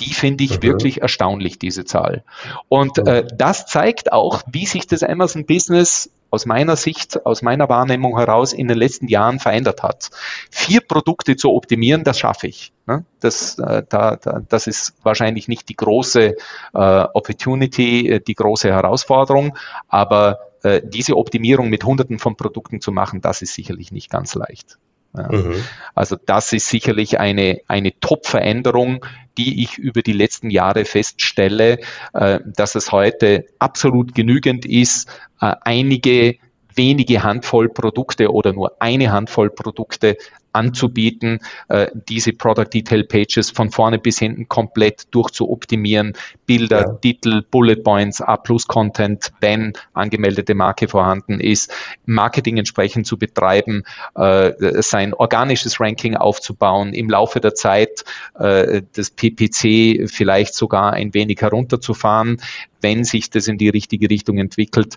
Die 0.00 0.14
finde 0.14 0.44
ich 0.44 0.58
mhm. 0.58 0.62
wirklich 0.62 1.02
erstaunlich, 1.02 1.58
diese 1.58 1.84
Zahl. 1.84 2.24
Und 2.68 2.98
äh, 3.06 3.26
das 3.36 3.66
zeigt 3.66 4.12
auch, 4.12 4.42
wie 4.46 4.66
sich 4.66 4.86
das 4.86 5.02
Amazon-Business 5.02 6.10
aus 6.32 6.46
meiner 6.46 6.76
Sicht, 6.76 7.26
aus 7.26 7.42
meiner 7.42 7.68
Wahrnehmung 7.68 8.16
heraus 8.16 8.54
in 8.54 8.66
den 8.66 8.78
letzten 8.78 9.06
Jahren 9.06 9.38
verändert 9.38 9.82
hat. 9.82 10.10
Vier 10.50 10.80
Produkte 10.80 11.36
zu 11.36 11.52
optimieren, 11.52 12.04
das 12.04 12.18
schaffe 12.18 12.46
ich. 12.46 12.72
Ne? 12.86 13.04
Das, 13.20 13.58
äh, 13.58 13.82
da, 13.86 14.16
da, 14.16 14.40
das 14.48 14.66
ist 14.66 14.94
wahrscheinlich 15.02 15.46
nicht 15.46 15.68
die 15.68 15.76
große 15.76 16.28
äh, 16.28 16.34
Opportunity, 16.72 18.08
äh, 18.08 18.20
die 18.20 18.34
große 18.34 18.68
Herausforderung, 18.68 19.56
aber 19.88 20.38
diese 20.84 21.16
Optimierung 21.16 21.70
mit 21.70 21.82
Hunderten 21.82 22.20
von 22.20 22.36
Produkten 22.36 22.80
zu 22.80 22.92
machen, 22.92 23.20
das 23.20 23.42
ist 23.42 23.52
sicherlich 23.52 23.90
nicht 23.90 24.08
ganz 24.08 24.36
leicht. 24.36 24.78
Ja. 25.14 25.30
Mhm. 25.30 25.62
Also 25.94 26.16
das 26.24 26.52
ist 26.52 26.68
sicherlich 26.68 27.20
eine, 27.20 27.60
eine 27.68 27.98
Top-Veränderung, 28.00 29.04
die 29.36 29.62
ich 29.62 29.78
über 29.78 30.02
die 30.02 30.12
letzten 30.12 30.50
Jahre 30.50 30.84
feststelle, 30.84 31.78
äh, 32.14 32.40
dass 32.44 32.74
es 32.74 32.92
heute 32.92 33.46
absolut 33.58 34.14
genügend 34.14 34.64
ist, 34.64 35.08
äh, 35.40 35.54
einige 35.62 36.36
wenige 36.74 37.22
Handvoll 37.22 37.68
Produkte 37.68 38.32
oder 38.32 38.52
nur 38.52 38.80
eine 38.80 39.12
Handvoll 39.12 39.50
Produkte 39.50 40.16
anzubieten, 40.52 41.40
äh, 41.68 41.88
diese 42.08 42.32
Product 42.32 42.68
Detail 42.72 43.04
Pages 43.04 43.50
von 43.50 43.70
vorne 43.70 43.98
bis 43.98 44.18
hinten 44.18 44.48
komplett 44.48 45.06
durchzuoptimieren, 45.14 46.14
Bilder, 46.46 46.80
ja. 46.80 46.92
Titel, 46.94 47.42
Bullet 47.50 47.76
Points, 47.76 48.20
A-Plus-Content, 48.20 49.32
wenn 49.40 49.72
angemeldete 49.94 50.54
Marke 50.54 50.88
vorhanden 50.88 51.40
ist, 51.40 51.72
Marketing 52.04 52.58
entsprechend 52.58 53.06
zu 53.06 53.18
betreiben, 53.18 53.84
äh, 54.14 54.52
sein 54.82 55.14
organisches 55.14 55.80
Ranking 55.80 56.16
aufzubauen, 56.16 56.92
im 56.92 57.08
Laufe 57.08 57.40
der 57.40 57.54
Zeit 57.54 58.04
äh, 58.38 58.82
das 58.94 59.10
PPC 59.10 60.08
vielleicht 60.10 60.54
sogar 60.54 60.92
ein 60.92 61.14
wenig 61.14 61.40
herunterzufahren, 61.40 62.42
wenn 62.80 63.04
sich 63.04 63.30
das 63.30 63.46
in 63.46 63.58
die 63.58 63.68
richtige 63.68 64.10
Richtung 64.10 64.38
entwickelt. 64.38 64.96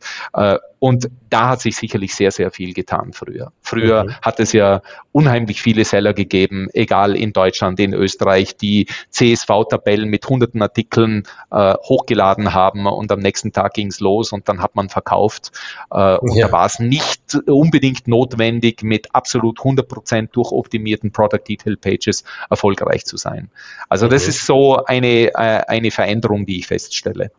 Und 0.80 1.10
da 1.30 1.50
hat 1.50 1.62
sich 1.62 1.76
sicherlich 1.76 2.15
sehr, 2.15 2.32
sehr 2.32 2.52
viel 2.52 2.74
getan 2.74 3.13
früher. 3.13 3.52
Früher 3.62 4.04
mhm. 4.04 4.15
hat 4.22 4.39
es 4.39 4.54
ja 4.54 4.82
unheimlich 5.12 5.44
viele 5.53 5.86
Seller 5.86 6.13
gegeben, 6.13 6.67
egal 6.73 7.15
in 7.15 7.34
Deutschland, 7.34 7.79
in 7.79 7.93
Österreich, 7.93 8.58
die 8.58 8.88
CSV-Tabellen 9.10 10.10
mit 10.10 10.27
hunderten 10.27 10.62
Artikeln 10.62 11.23
äh, 11.51 11.75
hochgeladen 11.75 12.53
haben 12.53 12.88
und 12.88 13.12
am 13.12 13.19
nächsten 13.19 13.53
Tag 13.53 13.73
ging 13.73 13.88
es 13.88 13.99
los 13.99 14.31
und 14.31 14.49
dann 14.49 14.62
hat 14.62 14.75
man 14.75 14.89
verkauft. 14.89 15.51
Äh, 15.91 16.17
und 16.17 16.36
ja. 16.36 16.47
da 16.47 16.51
war 16.51 16.65
es 16.65 16.79
nicht 16.79 17.36
unbedingt 17.47 18.08
notwendig, 18.08 18.84
mit 18.84 19.13
absolut 19.13 19.60
100% 19.60 20.29
durchoptimierten 20.31 21.12
Product 21.12 21.43
Detail 21.47 21.77
Pages 21.77 22.23
erfolgreich 22.49 23.05
zu 23.05 23.17
sein. 23.17 23.49
Also 23.89 24.08
das 24.08 24.27
ist 24.27 24.45
so 24.45 24.84
eine, 24.86 25.27
äh, 25.27 25.31
eine 25.34 25.91
Veränderung, 25.91 26.45
die 26.45 26.60
ich 26.60 26.67
feststelle. 26.67 27.31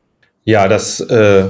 Ja, 0.45 0.69
das 0.69 1.01
äh, 1.01 1.47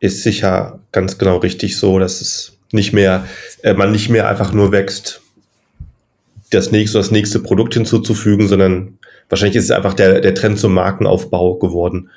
ist 0.00 0.22
sicher 0.22 0.80
ganz 0.92 1.18
genau 1.18 1.36
richtig 1.38 1.76
so, 1.76 1.98
dass 1.98 2.20
es 2.20 2.58
nicht 2.72 2.92
mehr, 2.92 3.26
äh, 3.62 3.74
man 3.74 3.92
nicht 3.92 4.08
mehr 4.08 4.28
einfach 4.28 4.52
nur 4.52 4.72
wächst, 4.72 5.22
das 6.50 6.70
nächste, 6.70 6.98
das 6.98 7.10
nächste 7.10 7.40
Produkt 7.40 7.74
hinzuzufügen, 7.74 8.48
sondern 8.48 8.98
wahrscheinlich 9.28 9.56
ist 9.56 9.64
es 9.64 9.70
einfach 9.70 9.94
der, 9.94 10.20
der 10.20 10.34
Trend 10.34 10.58
zum 10.58 10.74
Markenaufbau 10.74 11.56
geworden, 11.56 12.10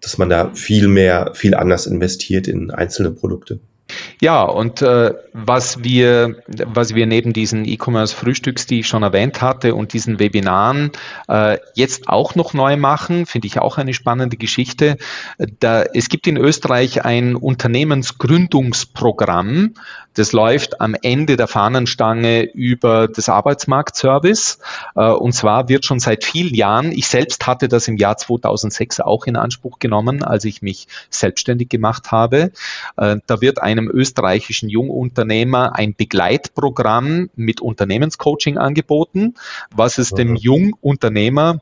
dass 0.00 0.18
man 0.18 0.28
da 0.28 0.50
viel 0.54 0.88
mehr, 0.88 1.32
viel 1.34 1.54
anders 1.54 1.86
investiert 1.86 2.48
in 2.48 2.70
einzelne 2.70 3.10
Produkte. 3.10 3.60
Ja, 4.20 4.42
und 4.42 4.82
äh, 4.82 5.14
was 5.32 5.82
wir, 5.82 6.36
was 6.46 6.94
wir 6.94 7.06
neben 7.06 7.32
diesen 7.32 7.64
E-Commerce-Frühstücks, 7.64 8.66
die 8.66 8.80
ich 8.80 8.88
schon 8.88 9.02
erwähnt 9.02 9.40
hatte, 9.42 9.74
und 9.74 9.92
diesen 9.92 10.18
Webinaren 10.18 10.92
äh, 11.28 11.58
jetzt 11.74 12.08
auch 12.08 12.34
noch 12.34 12.54
neu 12.54 12.76
machen, 12.76 13.26
finde 13.26 13.46
ich 13.46 13.58
auch 13.58 13.78
eine 13.78 13.94
spannende 13.94 14.36
Geschichte. 14.36 14.96
Da, 15.60 15.82
es 15.82 16.08
gibt 16.08 16.26
in 16.26 16.36
Österreich 16.36 17.04
ein 17.04 17.36
Unternehmensgründungsprogramm, 17.36 19.74
das 20.14 20.32
läuft 20.32 20.80
am 20.80 20.94
Ende 21.02 21.36
der 21.36 21.48
Fahnenstange 21.48 22.42
über 22.42 23.08
das 23.08 23.28
Arbeitsmarktservice. 23.28 24.60
Äh, 24.94 25.10
und 25.10 25.32
zwar 25.32 25.68
wird 25.68 25.84
schon 25.84 25.98
seit 25.98 26.24
vielen 26.24 26.54
Jahren, 26.54 26.92
ich 26.92 27.08
selbst 27.08 27.46
hatte 27.46 27.68
das 27.68 27.88
im 27.88 27.96
Jahr 27.96 28.16
2006 28.16 29.00
auch 29.00 29.26
in 29.26 29.36
Anspruch 29.36 29.80
genommen, 29.80 30.22
als 30.22 30.44
ich 30.44 30.62
mich 30.62 30.86
selbstständig 31.10 31.68
gemacht 31.68 32.12
habe. 32.12 32.52
Äh, 32.96 33.16
da 33.26 33.40
wird 33.40 33.60
einem 33.60 33.90
österreichischen 34.04 34.68
Jungunternehmer 34.68 35.74
ein 35.74 35.94
Begleitprogramm 35.94 37.30
mit 37.34 37.62
Unternehmenscoaching 37.62 38.58
angeboten, 38.58 39.34
was 39.74 39.96
es 39.96 40.10
dem 40.10 40.36
Jungunternehmer 40.36 41.60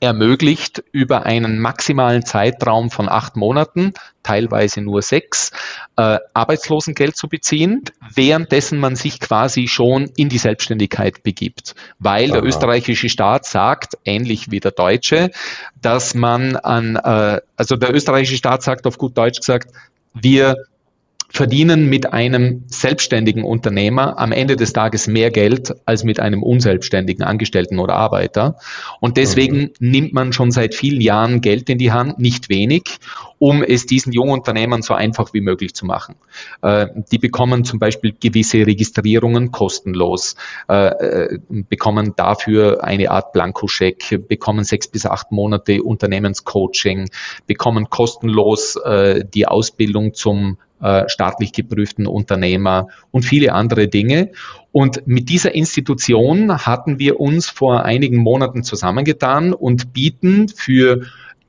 ermöglicht, 0.00 0.84
über 0.92 1.24
einen 1.24 1.58
maximalen 1.58 2.24
Zeitraum 2.24 2.90
von 2.90 3.08
acht 3.08 3.36
Monaten, 3.36 3.94
teilweise 4.22 4.82
nur 4.82 5.02
sechs, 5.02 5.50
äh, 5.96 6.18
Arbeitslosengeld 6.34 7.16
zu 7.16 7.28
beziehen, 7.28 7.82
währenddessen 8.14 8.78
man 8.78 8.96
sich 8.96 9.20
quasi 9.20 9.66
schon 9.66 10.10
in 10.16 10.28
die 10.28 10.38
Selbstständigkeit 10.38 11.22
begibt. 11.22 11.74
Weil 11.98 12.30
Aha. 12.30 12.40
der 12.40 12.44
österreichische 12.44 13.08
Staat 13.08 13.46
sagt, 13.46 13.96
ähnlich 14.04 14.50
wie 14.50 14.60
der 14.60 14.72
deutsche, 14.72 15.30
dass 15.80 16.14
man 16.14 16.56
an, 16.56 16.96
äh, 16.96 17.40
also 17.56 17.76
der 17.76 17.94
österreichische 17.94 18.36
Staat 18.36 18.62
sagt 18.62 18.86
auf 18.86 18.98
gut 18.98 19.16
Deutsch 19.16 19.38
gesagt, 19.38 19.72
wir 20.12 20.56
verdienen 21.34 21.88
mit 21.88 22.12
einem 22.12 22.62
selbstständigen 22.68 23.42
Unternehmer 23.42 24.20
am 24.20 24.30
Ende 24.30 24.54
des 24.54 24.72
Tages 24.72 25.08
mehr 25.08 25.32
Geld 25.32 25.74
als 25.84 26.04
mit 26.04 26.20
einem 26.20 26.44
unselbstständigen 26.44 27.24
Angestellten 27.24 27.80
oder 27.80 27.96
Arbeiter. 27.96 28.56
Und 29.00 29.16
deswegen 29.16 29.62
mhm. 29.62 29.70
nimmt 29.80 30.12
man 30.12 30.32
schon 30.32 30.52
seit 30.52 30.76
vielen 30.76 31.00
Jahren 31.00 31.40
Geld 31.40 31.68
in 31.68 31.78
die 31.78 31.90
Hand, 31.90 32.20
nicht 32.20 32.50
wenig, 32.50 32.84
um 33.44 33.62
es 33.62 33.84
diesen 33.84 34.14
Jungunternehmern 34.14 34.80
so 34.80 34.94
einfach 34.94 35.34
wie 35.34 35.42
möglich 35.42 35.74
zu 35.74 35.84
machen. 35.84 36.14
Äh, 36.62 36.86
die 37.12 37.18
bekommen 37.18 37.64
zum 37.64 37.78
Beispiel 37.78 38.14
gewisse 38.18 38.66
Registrierungen 38.66 39.52
kostenlos, 39.52 40.36
äh, 40.70 40.86
äh 40.86 41.38
bekommen 41.48 42.14
dafür 42.16 42.82
eine 42.82 43.10
Art 43.10 43.34
Blankoscheck, 43.34 44.26
bekommen 44.28 44.64
sechs 44.64 44.88
bis 44.88 45.04
acht 45.04 45.30
Monate 45.30 45.82
Unternehmenscoaching, 45.82 47.10
bekommen 47.46 47.90
kostenlos 47.90 48.76
äh, 48.76 49.26
die 49.26 49.46
Ausbildung 49.46 50.14
zum 50.14 50.56
äh, 50.80 51.06
staatlich 51.10 51.52
geprüften 51.52 52.06
Unternehmer 52.06 52.88
und 53.10 53.26
viele 53.26 53.52
andere 53.52 53.88
Dinge. 53.88 54.30
Und 54.72 55.06
mit 55.06 55.28
dieser 55.28 55.54
Institution 55.54 56.64
hatten 56.64 56.98
wir 56.98 57.20
uns 57.20 57.50
vor 57.50 57.84
einigen 57.84 58.16
Monaten 58.16 58.62
zusammengetan 58.64 59.52
und 59.52 59.92
bieten 59.92 60.48
für 60.48 61.02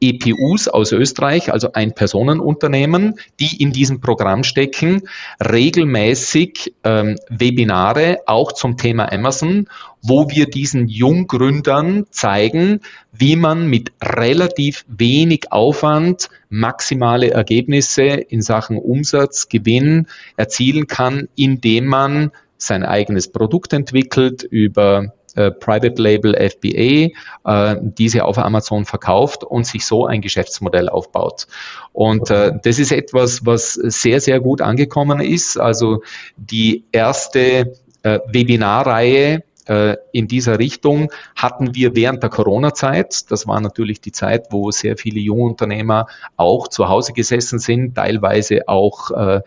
EPUs 0.09 0.67
aus 0.67 0.91
Österreich, 0.91 1.51
also 1.51 1.73
ein 1.73 1.93
Personenunternehmen, 1.93 3.15
die 3.39 3.61
in 3.61 3.71
diesem 3.71 4.01
Programm 4.01 4.43
stecken, 4.43 5.03
regelmäßig 5.43 6.73
ähm, 6.83 7.17
Webinare 7.29 8.19
auch 8.25 8.51
zum 8.51 8.77
Thema 8.77 9.11
Amazon, 9.11 9.67
wo 10.01 10.29
wir 10.29 10.45
diesen 10.45 10.87
Junggründern 10.87 12.05
zeigen, 12.11 12.81
wie 13.11 13.35
man 13.35 13.67
mit 13.67 13.91
relativ 14.03 14.85
wenig 14.87 15.51
Aufwand 15.51 16.29
maximale 16.49 17.31
Ergebnisse 17.31 18.03
in 18.03 18.41
Sachen 18.41 18.77
Umsatz, 18.77 19.49
Gewinn 19.49 20.07
erzielen 20.37 20.87
kann, 20.87 21.27
indem 21.35 21.85
man 21.85 22.31
sein 22.57 22.83
eigenes 22.83 23.31
Produkt 23.31 23.73
entwickelt 23.73 24.43
über 24.43 25.13
äh, 25.35 25.51
Private 25.51 26.01
Label 26.01 26.33
FBA, 26.33 27.11
äh, 27.45 27.79
diese 27.81 28.25
auf 28.25 28.37
Amazon 28.37 28.85
verkauft 28.85 29.43
und 29.43 29.65
sich 29.65 29.85
so 29.85 30.05
ein 30.05 30.21
Geschäftsmodell 30.21 30.89
aufbaut. 30.89 31.47
Und 31.93 32.29
äh, 32.31 32.53
das 32.63 32.79
ist 32.79 32.91
etwas, 32.91 33.45
was 33.45 33.73
sehr, 33.73 34.19
sehr 34.21 34.39
gut 34.39 34.61
angekommen 34.61 35.19
ist. 35.19 35.57
Also 35.57 36.01
die 36.37 36.85
erste 36.91 37.73
äh, 38.03 38.19
Webinarreihe 38.27 39.43
äh, 39.67 39.97
in 40.11 40.27
dieser 40.27 40.59
Richtung 40.59 41.11
hatten 41.35 41.73
wir 41.75 41.95
während 41.95 42.21
der 42.23 42.29
Corona-Zeit. 42.29 43.31
Das 43.31 43.47
war 43.47 43.59
natürlich 43.59 44.01
die 44.01 44.11
Zeit, 44.11 44.47
wo 44.51 44.71
sehr 44.71 44.97
viele 44.97 45.19
Jungunternehmer 45.19 46.07
auch 46.37 46.67
zu 46.67 46.87
Hause 46.87 47.13
gesessen 47.13 47.59
sind, 47.59 47.95
teilweise 47.95 48.67
auch 48.67 49.11
äh, 49.11 49.41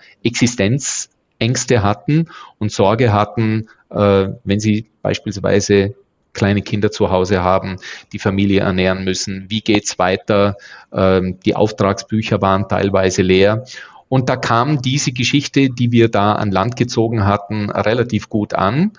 Existenzängste 1.38 1.83
hatten 1.83 2.29
und 2.59 2.72
Sorge 2.72 3.12
hatten, 3.12 3.68
äh, 3.90 4.29
wenn 4.44 4.61
sie 4.61 4.87
beispielsweise 5.03 5.94
kleine 6.33 6.62
Kinder 6.62 6.90
zu 6.90 7.11
Hause 7.11 7.42
haben, 7.42 7.77
die 8.12 8.18
Familie 8.18 8.61
ernähren 8.61 9.05
müssen. 9.05 9.46
Wie 9.48 9.61
geht's 9.61 9.98
weiter? 9.98 10.57
Ähm, 10.92 11.38
die 11.44 11.57
Auftragsbücher 11.57 12.40
waren 12.42 12.68
teilweise 12.68 13.22
leer. 13.22 13.64
Und 14.09 14.29
da 14.29 14.37
kam 14.37 14.81
diese 14.81 15.12
Geschichte, 15.12 15.68
die 15.70 15.92
wir 15.92 16.09
da 16.09 16.33
an 16.33 16.51
Land 16.51 16.77
gezogen 16.77 17.27
hatten, 17.27 17.70
relativ 17.70 18.29
gut 18.29 18.55
an. 18.55 18.92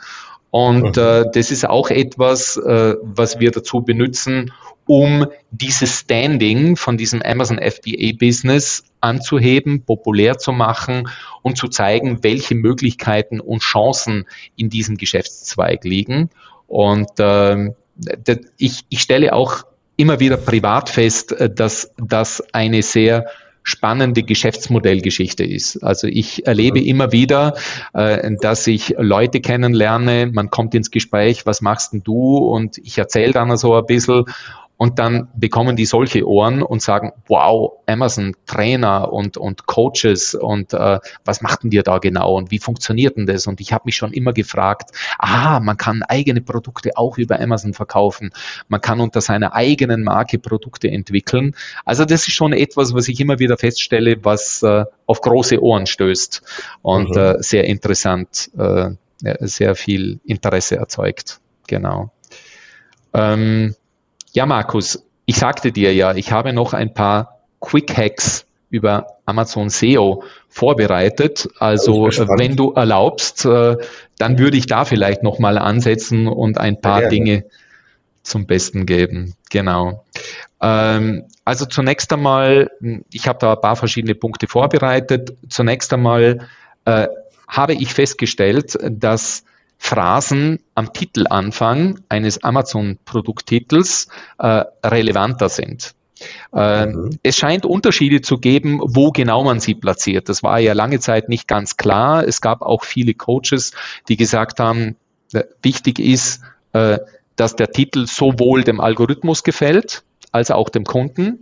Und 0.51 0.97
mhm. 0.97 1.01
äh, 1.03 1.25
das 1.31 1.51
ist 1.51 1.67
auch 1.67 1.89
etwas, 1.89 2.57
äh, 2.57 2.95
was 3.01 3.39
wir 3.39 3.51
dazu 3.51 3.81
benutzen, 3.81 4.51
um 4.85 5.27
dieses 5.51 5.99
Standing 5.99 6.75
von 6.75 6.97
diesem 6.97 7.21
Amazon 7.21 7.59
FBA 7.59 8.13
Business 8.17 8.83
anzuheben, 9.01 9.83
populär 9.83 10.39
zu 10.39 10.51
machen 10.51 11.09
und 11.43 11.57
zu 11.57 11.67
zeigen, 11.67 12.23
welche 12.23 12.55
Möglichkeiten 12.55 13.39
und 13.39 13.61
Chancen 13.61 14.25
in 14.55 14.69
diesem 14.69 14.97
Geschäftszweig 14.97 15.83
liegen. 15.83 16.31
Und 16.67 17.19
äh, 17.19 17.71
ich, 18.57 18.81
ich 18.89 19.01
stelle 19.01 19.33
auch 19.33 19.63
immer 19.95 20.19
wieder 20.19 20.37
privat 20.37 20.89
fest, 20.89 21.33
äh, 21.33 21.53
dass 21.53 21.91
das 21.97 22.43
eine 22.53 22.81
sehr 22.81 23.27
spannende 23.69 24.23
Geschäftsmodellgeschichte 24.23 25.43
ist. 25.43 25.83
Also 25.83 26.07
ich 26.07 26.45
erlebe 26.47 26.81
immer 26.81 27.11
wieder, 27.11 27.55
äh, 27.93 28.31
dass 28.41 28.67
ich 28.67 28.95
Leute 28.97 29.41
kennenlerne, 29.41 30.29
man 30.31 30.49
kommt 30.49 30.75
ins 30.75 30.91
Gespräch, 30.91 31.45
was 31.45 31.61
machst 31.61 31.93
denn 31.93 32.03
du? 32.03 32.37
Und 32.37 32.77
ich 32.79 32.97
erzähle 32.97 33.31
dann 33.31 33.55
so 33.57 33.75
ein 33.75 33.85
bisschen 33.85 34.25
und 34.79 34.97
dann 34.97 35.27
bekommen 35.35 35.75
die 35.75 35.85
solche 35.85 36.25
Ohren 36.25 36.63
und 36.63 36.81
sagen, 36.81 37.11
wow, 37.27 37.73
Amazon 37.85 38.33
Trainer 38.45 39.11
und, 39.11 39.35
und 39.35 39.65
Coaches 39.65 40.35
und 40.35 40.73
äh, 40.73 40.99
was 41.25 41.41
machten 41.41 41.69
dir 41.69 41.83
da 41.83 41.97
genau 41.97 42.37
und 42.37 42.49
wie 42.49 42.59
funktioniert 42.59 43.17
denn 43.17 43.25
das? 43.25 43.45
Und 43.45 43.59
ich 43.59 43.73
habe 43.73 43.83
mich 43.87 43.97
schon 43.97 44.13
immer 44.13 44.31
gefragt, 44.31 44.91
ah, 45.17 45.59
man 45.59 45.75
kann 45.75 46.01
eigene 46.03 46.39
Produkte 46.39 46.95
auch 46.95 47.17
über 47.17 47.41
Amazon 47.41 47.73
verkaufen. 47.73 48.31
Man 48.69 48.79
kann 48.79 49.01
unter 49.01 49.19
seiner 49.19 49.53
eigenen 49.53 50.01
Marke 50.01 50.39
Produkte 50.39 50.89
entwickeln. 50.89 51.55
Also 51.83 52.05
das 52.05 52.25
ist 52.29 52.33
schon 52.33 52.53
etwas, 52.53 52.93
was 52.93 53.09
ich 53.09 53.19
immer 53.19 53.37
wieder 53.37 53.57
feststelle, 53.57 54.23
was 54.23 54.63
äh, 54.63 54.85
auf 55.05 55.19
große 55.19 55.61
Ohren 55.61 55.87
stößt 55.87 56.41
und 56.83 57.09
mhm. 57.09 57.17
äh, 57.17 57.43
sehr 57.43 57.65
interessant, 57.65 58.49
äh, 58.57 58.91
sehr 59.41 59.75
viel 59.75 60.21
Interesse 60.23 60.77
erzeugt. 60.77 61.41
Genau. 61.67 62.13
Ähm, 63.13 63.75
ja, 64.33 64.45
Markus, 64.45 65.03
ich 65.25 65.37
sagte 65.37 65.71
dir 65.71 65.93
ja, 65.93 66.15
ich 66.15 66.31
habe 66.31 66.53
noch 66.53 66.73
ein 66.73 66.93
paar 66.93 67.39
Quick 67.59 67.95
Hacks 67.95 68.45
über 68.69 69.07
Amazon 69.25 69.69
SEO 69.69 70.23
vorbereitet. 70.47 71.49
Also 71.59 72.05
wenn 72.05 72.55
du 72.55 72.73
erlaubst, 72.73 73.45
äh, 73.45 73.77
dann 74.17 74.37
würde 74.37 74.57
ich 74.57 74.67
da 74.67 74.85
vielleicht 74.85 75.23
nochmal 75.23 75.57
ansetzen 75.57 76.27
und 76.27 76.57
ein 76.57 76.79
paar 76.79 77.03
ja, 77.03 77.09
Dinge 77.09 77.45
zum 78.23 78.45
Besten 78.45 78.85
geben. 78.85 79.33
Genau. 79.49 80.05
Ähm, 80.61 81.25
also 81.45 81.65
zunächst 81.65 82.11
einmal, 82.13 82.69
ich 83.11 83.27
habe 83.27 83.39
da 83.39 83.53
ein 83.53 83.61
paar 83.61 83.75
verschiedene 83.75 84.15
Punkte 84.15 84.47
vorbereitet. 84.47 85.33
Zunächst 85.49 85.91
einmal 85.93 86.47
äh, 86.85 87.07
habe 87.47 87.73
ich 87.73 87.93
festgestellt, 87.93 88.77
dass 88.83 89.43
Phrasen 89.81 90.59
am 90.75 90.93
Titelanfang 90.93 92.01
eines 92.09 92.43
Amazon-Produkttitels 92.43 94.09
äh, 94.37 94.65
relevanter 94.85 95.49
sind. 95.49 95.95
Äh, 96.53 96.87
mhm. 96.87 97.17
Es 97.23 97.37
scheint 97.37 97.65
Unterschiede 97.65 98.21
zu 98.21 98.37
geben, 98.37 98.81
wo 98.83 99.11
genau 99.11 99.43
man 99.43 99.61
sie 99.61 99.73
platziert. 99.73 100.27
Das 100.29 100.43
war 100.43 100.59
ja 100.59 100.73
lange 100.73 100.99
Zeit 100.99 101.29
nicht 101.29 101.47
ganz 101.47 101.77
klar. 101.77 102.27
Es 102.27 102.41
gab 102.41 102.61
auch 102.61 102.83
viele 102.83 103.13
Coaches, 103.13 103.71
die 104.09 104.17
gesagt 104.17 104.59
haben, 104.59 104.97
äh, 105.33 105.45
wichtig 105.63 105.97
ist, 105.99 106.41
äh, 106.73 106.99
dass 107.37 107.55
der 107.55 107.71
Titel 107.71 108.05
sowohl 108.05 108.63
dem 108.63 108.81
Algorithmus 108.81 109.43
gefällt, 109.43 110.03
als 110.33 110.51
auch 110.51 110.69
dem 110.69 110.83
Kunden. 110.83 111.41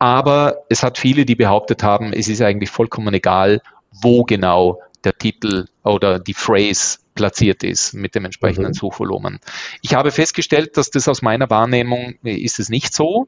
Aber 0.00 0.64
es 0.68 0.82
hat 0.82 0.98
viele, 0.98 1.24
die 1.24 1.36
behauptet 1.36 1.84
haben, 1.84 2.12
es 2.12 2.26
ist 2.28 2.42
eigentlich 2.42 2.70
vollkommen 2.70 3.14
egal, 3.14 3.62
wo 4.02 4.24
genau 4.24 4.80
der 5.04 5.16
Titel 5.16 5.66
oder 5.84 6.18
die 6.18 6.34
Phrase 6.34 6.98
platziert 7.18 7.64
ist 7.64 7.94
mit 7.94 8.14
dem 8.14 8.24
entsprechenden 8.24 8.70
mhm. 8.70 8.74
Suchvolumen. 8.74 9.40
Ich 9.82 9.94
habe 9.94 10.12
festgestellt, 10.12 10.76
dass 10.76 10.90
das 10.90 11.08
aus 11.08 11.20
meiner 11.20 11.50
Wahrnehmung 11.50 12.14
ist 12.22 12.60
es 12.60 12.68
nicht 12.68 12.94
so. 12.94 13.26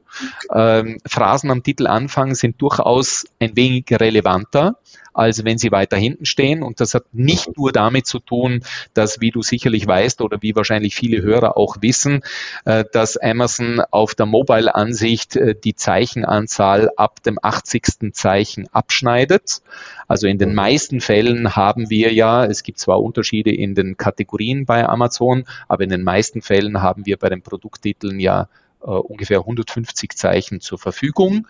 Ähm, 0.55 0.97
Phrasen 1.05 1.51
am 1.51 1.61
Titelanfang 1.61 2.33
sind 2.33 2.61
durchaus 2.61 3.25
ein 3.39 3.57
wenig 3.57 3.87
relevanter 3.91 4.77
als 5.13 5.43
wenn 5.45 5.57
sie 5.57 5.71
weiter 5.71 5.97
hinten 5.97 6.25
stehen. 6.25 6.63
Und 6.63 6.79
das 6.79 6.93
hat 6.93 7.05
nicht 7.11 7.57
nur 7.57 7.71
damit 7.71 8.07
zu 8.07 8.19
tun, 8.19 8.63
dass, 8.93 9.21
wie 9.21 9.31
du 9.31 9.41
sicherlich 9.41 9.85
weißt 9.87 10.21
oder 10.21 10.41
wie 10.41 10.55
wahrscheinlich 10.55 10.95
viele 10.95 11.21
Hörer 11.21 11.57
auch 11.57 11.77
wissen, 11.81 12.21
äh, 12.65 12.85
dass 12.91 13.17
Amazon 13.17 13.81
auf 13.91 14.15
der 14.15 14.25
Mobile-Ansicht 14.25 15.35
äh, 15.35 15.55
die 15.55 15.75
Zeichenanzahl 15.75 16.89
ab 16.95 17.23
dem 17.23 17.37
80. 17.41 18.13
Zeichen 18.13 18.67
abschneidet. 18.71 19.61
Also 20.07 20.27
in 20.27 20.37
den 20.37 20.49
mhm. 20.49 20.55
meisten 20.55 21.01
Fällen 21.01 21.55
haben 21.55 21.89
wir 21.89 22.13
ja, 22.13 22.45
es 22.45 22.63
gibt 22.63 22.79
zwar 22.79 23.01
Unterschiede 23.01 23.51
in 23.51 23.75
den 23.75 23.97
Kategorien 23.97 24.65
bei 24.65 24.87
Amazon, 24.87 25.45
aber 25.67 25.83
in 25.83 25.89
den 25.89 26.03
meisten 26.03 26.41
Fällen 26.41 26.81
haben 26.81 27.05
wir 27.05 27.17
bei 27.17 27.29
den 27.29 27.41
Produkttiteln 27.41 28.19
ja 28.19 28.47
ungefähr 28.89 29.39
150 29.39 30.11
Zeichen 30.17 30.61
zur 30.61 30.79
Verfügung. 30.79 31.47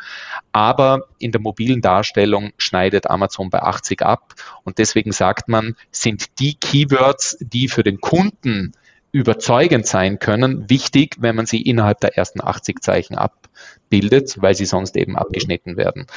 Aber 0.52 1.04
in 1.20 1.32
der 1.32 1.42
mobilen 1.42 1.82
Darstellung 1.82 2.52
schneidet 2.58 3.10
Amazon 3.10 3.50
bei 3.50 3.62
80 3.62 4.02
ab. 4.02 4.36
Und 4.64 4.78
deswegen 4.78 5.12
sagt 5.12 5.48
man, 5.48 5.76
sind 5.92 6.40
die 6.40 6.56
Keywords, 6.56 7.38
die 7.40 7.68
für 7.68 7.84
den 7.84 8.02
Kunden 8.02 8.74
überzeugend 9.12 9.86
sein 9.86 10.20
können, 10.20 10.70
wichtig, 10.70 11.18
wenn 11.20 11.36
man 11.36 11.46
sie 11.46 11.62
innerhalb 11.62 12.00
der 12.00 12.18
ersten 12.18 12.42
80 12.42 12.82
Zeichen 12.82 13.16
abbildet, 13.16 14.42
weil 14.42 14.56
sie 14.56 14.66
sonst 14.66 14.96
eben 14.96 15.18
abgeschnitten 15.18 15.76
werden. 15.76 16.08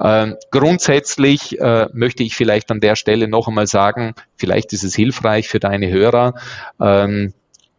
Ähm, 0.00 0.36
grundsätzlich 0.50 1.60
äh, 1.60 1.88
möchte 1.92 2.24
ich 2.24 2.34
vielleicht 2.34 2.70
an 2.72 2.80
der 2.80 2.96
Stelle 2.96 3.28
noch 3.28 3.46
einmal 3.46 3.68
sagen, 3.68 4.14
vielleicht 4.36 4.72
ist 4.72 4.82
es 4.82 4.96
hilfreich 4.96 5.48
für 5.48 5.60
deine 5.60 5.90
Hörer. 5.90 6.34
Ähm, 6.80 7.34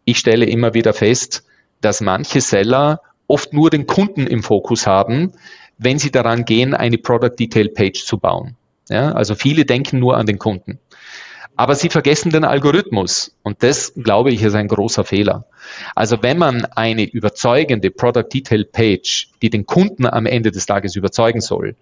ich 0.06 0.18
stelle 0.18 0.46
immer 0.46 0.74
wieder 0.74 0.94
fest, 0.94 1.44
dass 1.82 2.02
manche 2.02 2.42
Seller 2.42 3.02
oft 3.28 3.54
nur 3.54 3.70
den 3.70 3.88
Kunden 3.88 4.28
im 4.28 4.44
Fokus 4.44 4.88
haben, 4.88 5.34
wenn 5.78 5.98
sie 6.00 6.12
daran 6.12 6.46
gehen, 6.46 6.74
eine 6.74 6.98
Product 6.98 7.36
Detail 7.38 7.70
Page 7.70 8.06
zu 8.06 8.18
bauen. 8.18 8.56
Ja, 8.90 9.14
also 9.14 9.36
viele 9.36 9.66
denken 9.66 10.00
nur 10.00 10.18
an 10.18 10.26
den 10.26 10.38
Kunden. 10.38 10.80
Aber 11.56 11.76
sie 11.76 11.90
vergessen 11.90 12.32
den 12.32 12.44
Algorithmus. 12.44 13.36
Und 13.44 13.64
das, 13.64 13.94
glaube 13.96 14.32
ich, 14.32 14.42
ist 14.42 14.56
ein 14.56 14.68
großer 14.68 15.04
Fehler. 15.04 15.46
Also 15.96 16.22
wenn 16.22 16.38
man 16.38 16.66
eine 16.66 17.04
überzeugende 17.04 17.92
Product 17.92 18.28
Detail 18.34 18.66
Page, 18.66 19.30
die 19.42 19.50
den 19.50 19.66
Kunden 19.66 20.06
am 20.06 20.26
Ende 20.26 20.52
des 20.52 20.66
Tages 20.66 20.96
überzeugen 20.96 21.42
soll, 21.42 21.76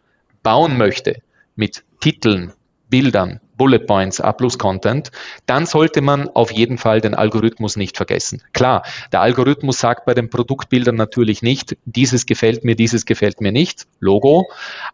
bauen 0.43 0.77
möchte, 0.77 1.21
mit 1.55 1.83
Titeln, 1.99 2.53
Bildern, 2.89 3.41
Bullet 3.59 3.85
Points, 3.85 4.19
A-Plus-Content, 4.19 5.11
dann 5.45 5.67
sollte 5.67 6.01
man 6.01 6.29
auf 6.29 6.51
jeden 6.51 6.79
Fall 6.79 7.01
den 7.01 7.13
Algorithmus 7.13 7.75
nicht 7.75 7.97
vergessen. 7.97 8.41
Klar, 8.53 8.83
der 9.11 9.21
Algorithmus 9.21 9.79
sagt 9.79 10.05
bei 10.05 10.15
den 10.15 10.29
Produktbildern 10.31 10.95
natürlich 10.95 11.43
nicht, 11.43 11.77
dieses 11.85 12.25
gefällt 12.25 12.63
mir, 12.63 12.75
dieses 12.75 13.05
gefällt 13.05 13.41
mir 13.41 13.51
nicht, 13.51 13.85
Logo, 13.99 14.49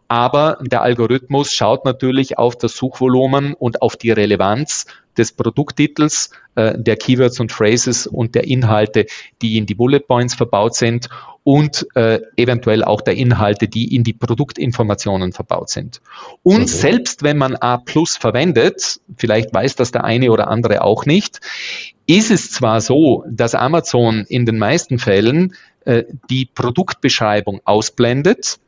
aber 0.08 0.58
der 0.60 0.82
Algorithmus 0.82 1.52
schaut 1.52 1.84
natürlich 1.84 2.36
auf 2.36 2.56
das 2.56 2.76
Suchvolumen 2.76 3.54
und 3.54 3.80
auf 3.80 3.96
die 3.96 4.10
Relevanz 4.10 4.86
des 5.16 5.32
Produkttitels, 5.32 6.30
äh, 6.56 6.74
der 6.76 6.96
Keywords 6.96 7.40
und 7.40 7.52
Phrases 7.52 8.06
und 8.06 8.34
der 8.34 8.44
Inhalte, 8.44 9.06
die 9.42 9.56
in 9.56 9.66
die 9.66 9.74
Bullet 9.74 10.00
Points 10.00 10.34
verbaut 10.34 10.74
sind 10.74 11.08
und 11.46 11.86
äh, 11.94 12.22
eventuell 12.34 12.82
auch 12.82 13.00
der 13.00 13.14
Inhalte, 13.14 13.68
die 13.68 13.94
in 13.94 14.02
die 14.02 14.14
Produktinformationen 14.14 15.32
verbaut 15.32 15.70
sind. 15.70 16.00
Und 16.42 16.62
okay. 16.62 16.66
selbst 16.66 17.22
wenn 17.22 17.38
man 17.38 17.54
A 17.54 17.76
Plus 17.76 18.16
verwendet, 18.16 19.00
vielleicht 19.16 19.54
weiß 19.54 19.76
das 19.76 19.92
der 19.92 20.02
eine 20.02 20.32
oder 20.32 20.48
andere 20.48 20.82
auch 20.82 21.06
nicht, 21.06 21.38
ist 22.08 22.32
es 22.32 22.50
zwar 22.50 22.80
so, 22.80 23.24
dass 23.30 23.54
Amazon 23.54 24.24
in 24.28 24.44
den 24.44 24.58
meisten 24.58 24.98
Fällen 24.98 25.54
äh, 25.84 26.02
die 26.30 26.46
Produktbeschreibung 26.46 27.60
ausblendet, 27.64 28.58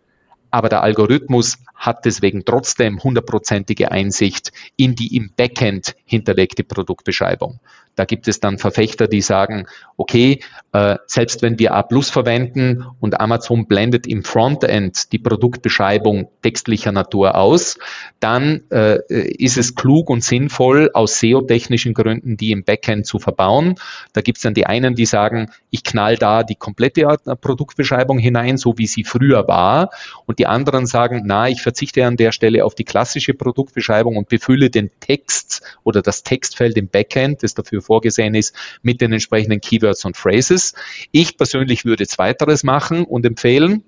aber 0.52 0.68
der 0.68 0.84
Algorithmus 0.84 1.58
hat 1.74 2.04
deswegen 2.04 2.44
trotzdem 2.44 3.02
hundertprozentige 3.02 3.90
Einsicht 3.90 4.52
in 4.76 4.94
die 4.94 5.16
im 5.16 5.32
Backend 5.36 5.96
hinterlegte 6.08 6.64
Produktbeschreibung. 6.64 7.60
Da 7.94 8.04
gibt 8.04 8.28
es 8.28 8.38
dann 8.38 8.58
Verfechter, 8.58 9.08
die 9.08 9.20
sagen, 9.20 9.66
okay, 9.96 10.40
äh, 10.72 10.96
selbst 11.06 11.42
wenn 11.42 11.58
wir 11.58 11.74
A 11.74 11.82
Plus 11.82 12.10
verwenden 12.10 12.84
und 13.00 13.20
Amazon 13.20 13.66
blendet 13.66 14.06
im 14.06 14.22
Frontend 14.22 15.12
die 15.12 15.18
Produktbeschreibung 15.18 16.28
textlicher 16.42 16.92
Natur 16.92 17.34
aus, 17.34 17.76
dann 18.20 18.62
äh, 18.70 18.98
ist 19.08 19.58
es 19.58 19.74
klug 19.74 20.10
und 20.10 20.22
sinnvoll, 20.22 20.90
aus 20.94 21.18
SEO-technischen 21.18 21.92
Gründen 21.92 22.36
die 22.36 22.52
im 22.52 22.62
Backend 22.62 23.04
zu 23.04 23.18
verbauen. 23.18 23.74
Da 24.12 24.20
gibt 24.20 24.38
es 24.38 24.42
dann 24.42 24.54
die 24.54 24.66
einen, 24.66 24.94
die 24.94 25.06
sagen, 25.06 25.50
ich 25.70 25.82
knall 25.82 26.16
da 26.16 26.44
die 26.44 26.54
komplette 26.54 27.04
Produktbeschreibung 27.40 28.18
hinein, 28.18 28.58
so 28.58 28.78
wie 28.78 28.86
sie 28.86 29.02
früher 29.02 29.48
war. 29.48 29.90
Und 30.26 30.38
die 30.38 30.46
anderen 30.46 30.86
sagen, 30.86 31.22
na, 31.24 31.48
ich 31.48 31.62
verzichte 31.62 32.06
an 32.06 32.16
der 32.16 32.30
Stelle 32.30 32.64
auf 32.64 32.74
die 32.74 32.84
klassische 32.84 33.34
Produktbeschreibung 33.34 34.16
und 34.16 34.28
befülle 34.28 34.70
den 34.70 34.90
Text 35.00 35.62
oder 35.82 35.97
das 36.02 36.22
Textfeld 36.22 36.76
im 36.76 36.88
Backend, 36.88 37.42
das 37.42 37.54
dafür 37.54 37.82
vorgesehen 37.82 38.34
ist, 38.34 38.54
mit 38.82 39.00
den 39.00 39.12
entsprechenden 39.12 39.60
Keywords 39.60 40.04
und 40.04 40.16
Phrases. 40.16 40.74
Ich 41.12 41.36
persönlich 41.36 41.84
würde 41.84 42.06
Zweiteres 42.06 42.64
machen 42.64 43.04
und 43.04 43.24
empfehlen. 43.26 43.84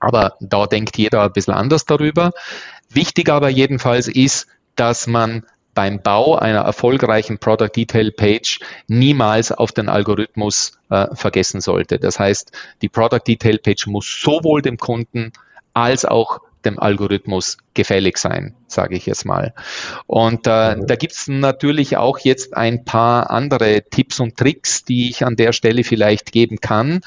Aber 0.00 0.36
da 0.40 0.66
denkt 0.66 0.98
jeder 0.98 1.22
ein 1.22 1.32
bisschen 1.32 1.54
anders 1.54 1.84
darüber. 1.84 2.32
Wichtig 2.90 3.28
aber 3.28 3.48
jedenfalls 3.48 4.08
ist, 4.08 4.46
dass 4.76 5.06
man 5.06 5.44
beim 5.74 6.00
Bau 6.00 6.36
einer 6.36 6.60
erfolgreichen 6.60 7.38
Product 7.38 7.70
Detail 7.74 8.12
Page 8.12 8.60
niemals 8.86 9.50
auf 9.50 9.72
den 9.72 9.88
Algorithmus 9.88 10.78
äh, 10.90 11.06
vergessen 11.14 11.60
sollte. 11.60 11.98
Das 11.98 12.18
heißt, 12.18 12.52
die 12.80 12.88
Product 12.88 13.22
Detail 13.26 13.58
Page 13.58 13.86
muss 13.88 14.20
sowohl 14.22 14.62
dem 14.62 14.78
Kunden 14.78 15.32
als 15.72 16.04
auch 16.04 16.40
dem 16.64 16.78
Algorithmus 16.78 17.58
gefällig 17.74 18.18
sein, 18.18 18.54
sage 18.66 18.96
ich 18.96 19.06
jetzt 19.06 19.24
mal. 19.24 19.54
Und 20.06 20.46
äh, 20.46 20.76
da 20.78 20.96
gibt 20.96 21.12
es 21.14 21.28
natürlich 21.28 21.96
auch 21.96 22.18
jetzt 22.18 22.56
ein 22.56 22.84
paar 22.84 23.30
andere 23.30 23.82
Tipps 23.90 24.20
und 24.20 24.36
Tricks, 24.36 24.84
die 24.84 25.10
ich 25.10 25.24
an 25.24 25.36
der 25.36 25.52
Stelle 25.52 25.84
vielleicht 25.84 26.32
geben 26.32 26.60
kann. 26.60 27.00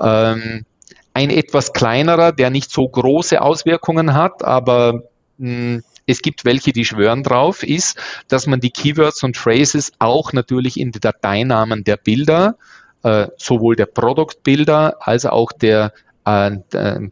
Ähm, 0.00 0.64
ein 1.12 1.30
etwas 1.30 1.72
kleinerer, 1.72 2.32
der 2.32 2.50
nicht 2.50 2.70
so 2.70 2.88
große 2.88 3.40
Auswirkungen 3.40 4.14
hat, 4.14 4.44
aber 4.44 5.02
mh, 5.38 5.48
hm, 5.48 5.82
es 6.06 6.22
gibt 6.22 6.44
welche, 6.44 6.72
die 6.72 6.84
schwören 6.84 7.22
drauf, 7.22 7.62
ist, 7.62 7.96
dass 8.28 8.46
man 8.46 8.60
die 8.60 8.70
Keywords 8.70 9.22
und 9.22 9.36
Phrases 9.36 9.92
auch 10.00 10.32
natürlich 10.32 10.78
in 10.78 10.90
die 10.90 11.00
Dateinamen 11.00 11.84
der 11.84 11.96
Bilder, 11.96 12.56
äh, 13.04 13.28
sowohl 13.36 13.76
der 13.76 13.86
Produktbilder 13.86 14.96
als 15.00 15.24
auch 15.24 15.52
der 15.52 15.92
äh, 16.24 16.50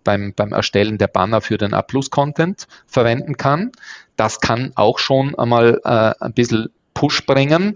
beim, 0.05 0.35
beim 0.35 0.53
Erstellen 0.53 0.99
der 0.99 1.09
Banner 1.09 1.41
für 1.41 1.59
den 1.59 1.75
A-Plus-Content 1.75 2.67
verwenden 2.87 3.37
kann. 3.37 3.73
Das 4.17 4.41
kann 4.41 4.73
auch 4.75 4.99
schon 4.99 5.35
einmal 5.37 5.81
äh, 5.85 6.25
ein 6.25 6.33
bisschen 6.33 6.69
Push 6.95 7.27
bringen. 7.27 7.75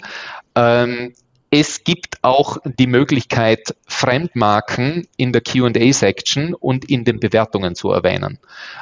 Ähm, 0.54 1.12
es 1.54 1.84
gibt 1.84 2.16
auch 2.22 2.56
die 2.64 2.86
Möglichkeit, 2.86 3.74
Fremdmarken 3.86 5.06
in 5.18 5.32
der 5.32 5.42
QA-Section 5.42 6.54
und 6.54 6.86
in 6.86 7.04
den 7.04 7.20
Bewertungen 7.20 7.74
zu 7.74 7.90
erwähnen. 7.90 8.38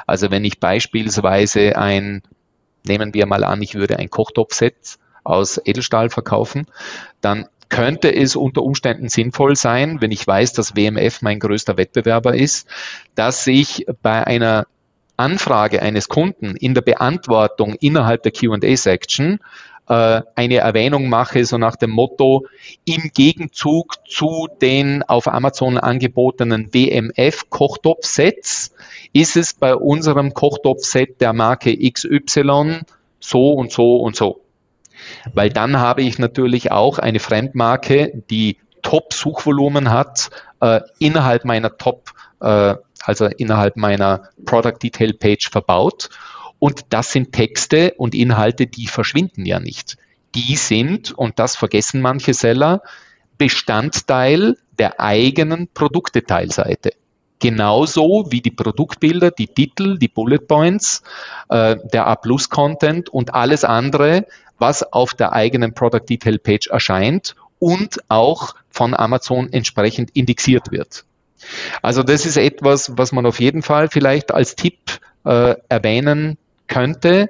Also 0.07 0.31
wenn 0.31 0.45
ich 0.45 0.61
beispielsweise 0.61 1.77
ein, 1.77 2.23
nehmen 2.85 3.13
wir 3.13 3.25
mal 3.25 3.43
an, 3.43 3.61
ich 3.61 3.75
würde 3.75 3.99
ein 3.99 4.09
Kochtopfset 4.09 4.97
aus 5.25 5.59
Edelstahl 5.65 6.09
verkaufen, 6.09 6.65
dann 7.19 7.45
könnte 7.71 8.13
es 8.13 8.35
unter 8.35 8.61
Umständen 8.61 9.09
sinnvoll 9.09 9.55
sein, 9.55 9.99
wenn 10.01 10.11
ich 10.11 10.27
weiß, 10.27 10.53
dass 10.53 10.75
WMF 10.75 11.23
mein 11.23 11.39
größter 11.39 11.77
Wettbewerber 11.77 12.35
ist, 12.35 12.67
dass 13.15 13.47
ich 13.47 13.87
bei 14.03 14.27
einer 14.27 14.67
Anfrage 15.17 15.81
eines 15.81 16.07
Kunden 16.07 16.55
in 16.55 16.75
der 16.75 16.81
Beantwortung 16.81 17.75
innerhalb 17.79 18.21
der 18.23 18.33
QA-Section 18.33 19.39
äh, 19.87 20.21
eine 20.35 20.57
Erwähnung 20.57 21.07
mache, 21.09 21.45
so 21.45 21.57
nach 21.57 21.77
dem 21.77 21.91
Motto, 21.91 22.45
im 22.85 23.11
Gegenzug 23.13 23.95
zu 24.07 24.47
den 24.61 25.03
auf 25.03 25.27
Amazon 25.27 25.77
angebotenen 25.77 26.73
WMF-Kochtopf-Sets 26.73 28.73
ist 29.13 29.37
es 29.37 29.53
bei 29.53 29.75
unserem 29.75 30.33
Kochtopf-Set 30.33 31.21
der 31.21 31.33
Marke 31.33 31.77
XY 31.77 32.79
so 33.19 33.51
und 33.53 33.71
so 33.71 33.97
und 33.97 34.15
so. 34.15 34.40
Weil 35.33 35.49
dann 35.49 35.79
habe 35.79 36.01
ich 36.01 36.19
natürlich 36.19 36.71
auch 36.71 36.99
eine 36.99 37.19
Fremdmarke, 37.19 38.23
die 38.29 38.57
Top-Suchvolumen 38.81 39.91
hat, 39.91 40.29
äh, 40.59 40.81
innerhalb 40.99 41.45
meiner 41.45 41.77
Top, 41.77 42.11
äh, 42.39 42.75
also 43.03 43.25
innerhalb 43.25 43.77
meiner 43.77 44.29
Product 44.45 44.77
Detail 44.81 45.13
Page 45.13 45.49
verbaut. 45.49 46.09
Und 46.59 46.85
das 46.89 47.11
sind 47.11 47.31
Texte 47.31 47.93
und 47.97 48.13
Inhalte, 48.13 48.67
die 48.67 48.87
verschwinden 48.87 49.45
ja 49.45 49.59
nicht. 49.59 49.97
Die 50.35 50.55
sind, 50.55 51.11
und 51.11 51.39
das 51.39 51.55
vergessen 51.55 52.01
manche 52.01 52.33
Seller, 52.33 52.81
Bestandteil 53.37 54.57
der 54.77 54.99
eigenen 54.99 55.67
Produktdetailseite. 55.73 56.91
genauso 57.41 58.27
wie 58.29 58.39
die 58.39 58.51
Produktbilder, 58.51 59.31
die 59.31 59.47
Titel, 59.47 59.97
die 59.97 60.07
Bullet 60.07 60.47
Points, 60.47 61.01
äh, 61.49 61.75
der 61.91 62.07
A-Plus-Content 62.07 63.09
und 63.09 63.33
alles 63.33 63.65
andere, 63.65 64.27
was 64.61 64.83
auf 64.83 65.13
der 65.13 65.33
eigenen 65.33 65.73
Product 65.73 66.05
Detail 66.07 66.37
Page 66.37 66.67
erscheint 66.67 67.35
und 67.59 67.99
auch 68.07 68.55
von 68.69 68.93
Amazon 68.93 69.51
entsprechend 69.51 70.11
indexiert 70.11 70.71
wird. 70.71 71.05
Also 71.81 72.03
das 72.03 72.25
ist 72.25 72.37
etwas, 72.37 72.97
was 72.97 73.11
man 73.11 73.25
auf 73.25 73.39
jeden 73.39 73.61
Fall 73.63 73.89
vielleicht 73.89 74.31
als 74.31 74.55
Tipp 74.55 74.99
äh, 75.25 75.55
erwähnen 75.69 76.37
könnte. 76.67 77.29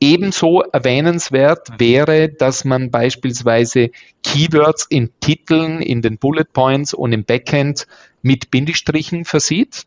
Ebenso 0.00 0.62
erwähnenswert 0.62 1.78
wäre, 1.78 2.30
dass 2.30 2.64
man 2.64 2.90
beispielsweise 2.90 3.90
Keywords 4.22 4.86
in 4.88 5.10
Titeln, 5.20 5.82
in 5.82 6.00
den 6.00 6.16
Bullet 6.16 6.46
Points 6.52 6.94
und 6.94 7.12
im 7.12 7.24
Backend 7.24 7.86
mit 8.22 8.50
Bindestrichen 8.50 9.26
versieht, 9.26 9.84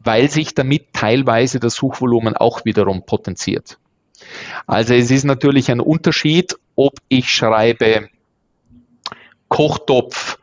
weil 0.00 0.30
sich 0.30 0.54
damit 0.54 0.92
teilweise 0.92 1.60
das 1.60 1.76
Suchvolumen 1.76 2.36
auch 2.36 2.64
wiederum 2.64 3.06
potenziert. 3.06 3.78
Also 4.66 4.94
es 4.94 5.10
ist 5.10 5.24
natürlich 5.24 5.70
ein 5.70 5.80
Unterschied, 5.80 6.56
ob 6.74 6.94
ich 7.08 7.30
schreibe 7.30 8.08
Kochtopf 9.48 10.38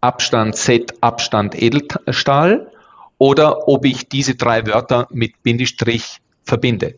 Abstand 0.00 0.56
Set 0.56 0.94
Abstand 1.02 1.60
Edelstahl 1.60 2.70
oder 3.18 3.68
ob 3.68 3.84
ich 3.84 4.08
diese 4.08 4.34
drei 4.34 4.66
Wörter 4.66 5.08
mit 5.10 5.42
Bindestrich 5.42 6.18
verbinde. 6.44 6.94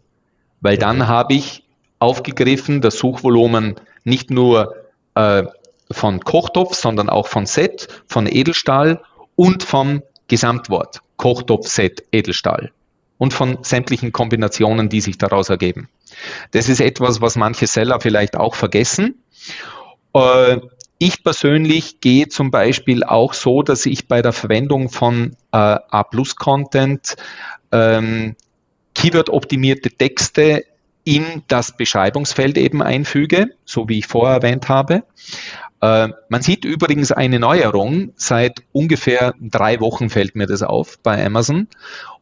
Weil 0.61 0.77
dann 0.77 1.09
habe 1.09 1.35
ich 1.35 1.65
aufgegriffen 1.99 2.81
das 2.81 2.99
Suchvolumen 2.99 3.77
nicht 4.05 4.31
nur 4.31 4.75
äh, 5.15 5.45
von 5.91 6.21
Kochtopf, 6.21 6.75
sondern 6.75 7.09
auch 7.09 7.27
von 7.27 7.47
Set, 7.47 7.89
von 8.07 8.27
Edelstahl 8.27 9.03
und 9.37 9.63
vom 9.63 10.03
Gesamtwort. 10.29 11.01
Kochtopf, 11.17 11.67
Set, 11.67 12.05
Edelstahl 12.13 12.71
und 13.21 13.35
von 13.35 13.59
sämtlichen 13.61 14.13
Kombinationen, 14.13 14.89
die 14.89 15.03
sich 15.03 15.19
daraus 15.19 15.51
ergeben. 15.51 15.91
Das 16.53 16.71
ist 16.71 16.81
etwas, 16.81 17.21
was 17.21 17.37
manche 17.37 17.67
Seller 17.67 18.01
vielleicht 18.01 18.35
auch 18.35 18.55
vergessen. 18.55 19.23
Äh, 20.15 20.57
ich 20.97 21.23
persönlich 21.23 22.01
gehe 22.01 22.29
zum 22.29 22.51
Beispiel 22.51 23.05
auch 23.05 23.35
so, 23.35 23.63
dass 23.63 23.85
ich 23.85 24.09
bei 24.09 24.23
der 24.23 24.33
Verwendung 24.33 24.89
von 24.89 25.37
äh, 25.53 25.57
A-Plus-Content 25.59 27.17
ähm, 27.73 28.37
Keyword-optimierte 28.95 29.91
Texte 29.91 30.65
in 31.05 31.43
das 31.47 31.77
Beschreibungsfeld 31.77 32.57
eben 32.57 32.83
einfüge, 32.83 33.51
so 33.67 33.87
wie 33.87 33.99
ich 33.99 34.07
vorher 34.07 34.37
erwähnt 34.37 34.71
habe. 34.71 35.03
Äh, 35.83 36.09
man 36.31 36.41
sieht 36.41 36.65
übrigens 36.65 37.13
eine 37.13 37.39
Neuerung, 37.39 38.15
seit 38.17 38.63
ungefähr 38.73 39.35
drei 39.43 39.79
Wochen 39.81 40.09
fällt 40.09 40.37
mir 40.37 40.47
das 40.47 40.63
auf 40.63 40.99
bei 41.03 41.23
Amazon. 41.23 41.69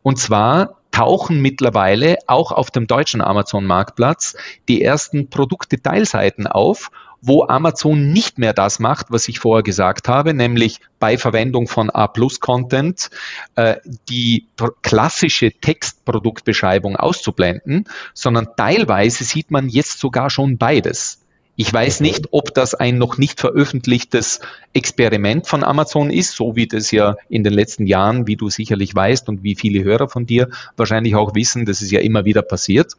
Und 0.03 0.19
zwar 0.19 0.79
tauchen 0.99 1.41
mittlerweile 1.41 2.17
auch 2.27 2.51
auf 2.51 2.73
dem 2.73 2.89
deutschen 2.89 3.21
Amazon-Marktplatz 3.21 4.35
die 4.67 4.83
ersten 4.83 5.31
Produktdetailseiten 5.31 6.49
auf, 6.49 6.91
wo 7.21 7.45
Amazon 7.45 8.13
nicht 8.13 8.39
mehr 8.39 8.53
das 8.53 8.81
macht, 8.81 9.07
was 9.11 9.29
ich 9.29 9.39
vorher 9.39 9.63
gesagt 9.63 10.09
habe, 10.09 10.35
nämlich 10.35 10.81
bei 10.99 11.17
Verwendung 11.17 11.69
von 11.69 11.89
A-Plus-Content 11.91 13.11
äh, 13.55 13.77
die 14.09 14.49
klassische 14.83 15.53
Textproduktbeschreibung 15.53 16.97
auszublenden, 16.97 17.85
sondern 18.13 18.49
teilweise 18.57 19.23
sieht 19.23 19.53
man 19.53 19.69
jetzt 19.69 20.01
sogar 20.01 20.31
schon 20.31 20.59
beides. 20.59 21.21
Ich 21.61 21.73
weiß 21.73 21.99
nicht, 22.03 22.29
ob 22.31 22.55
das 22.55 22.77
ein 22.77 22.99
noch 22.99 23.19
nicht 23.19 23.41
veröffentlichtes 23.41 24.39
Experiment 24.75 25.49
von 25.49 25.65
Amazon 25.65 26.09
ist, 26.09 26.37
so 26.37 26.55
wie 26.55 26.69
das 26.69 26.93
ja 26.93 27.17
in 27.29 27.43
den 27.43 27.53
letzten 27.53 27.89
Jahren, 27.89 28.29
wie 28.29 28.37
du 28.37 28.49
sicherlich 28.49 28.95
weißt 28.95 29.29
und 29.29 29.43
wie 29.43 29.57
viele 29.57 29.83
Hörer 29.83 30.09
von 30.09 30.25
dir 30.25 30.51
wahrscheinlich 30.77 31.17
auch 31.17 31.35
wissen, 31.35 31.67
das 31.67 31.83
ist 31.83 31.91
ja 31.91 31.99
immer 31.99 32.25
wieder 32.25 32.43
passiert, 32.43 32.93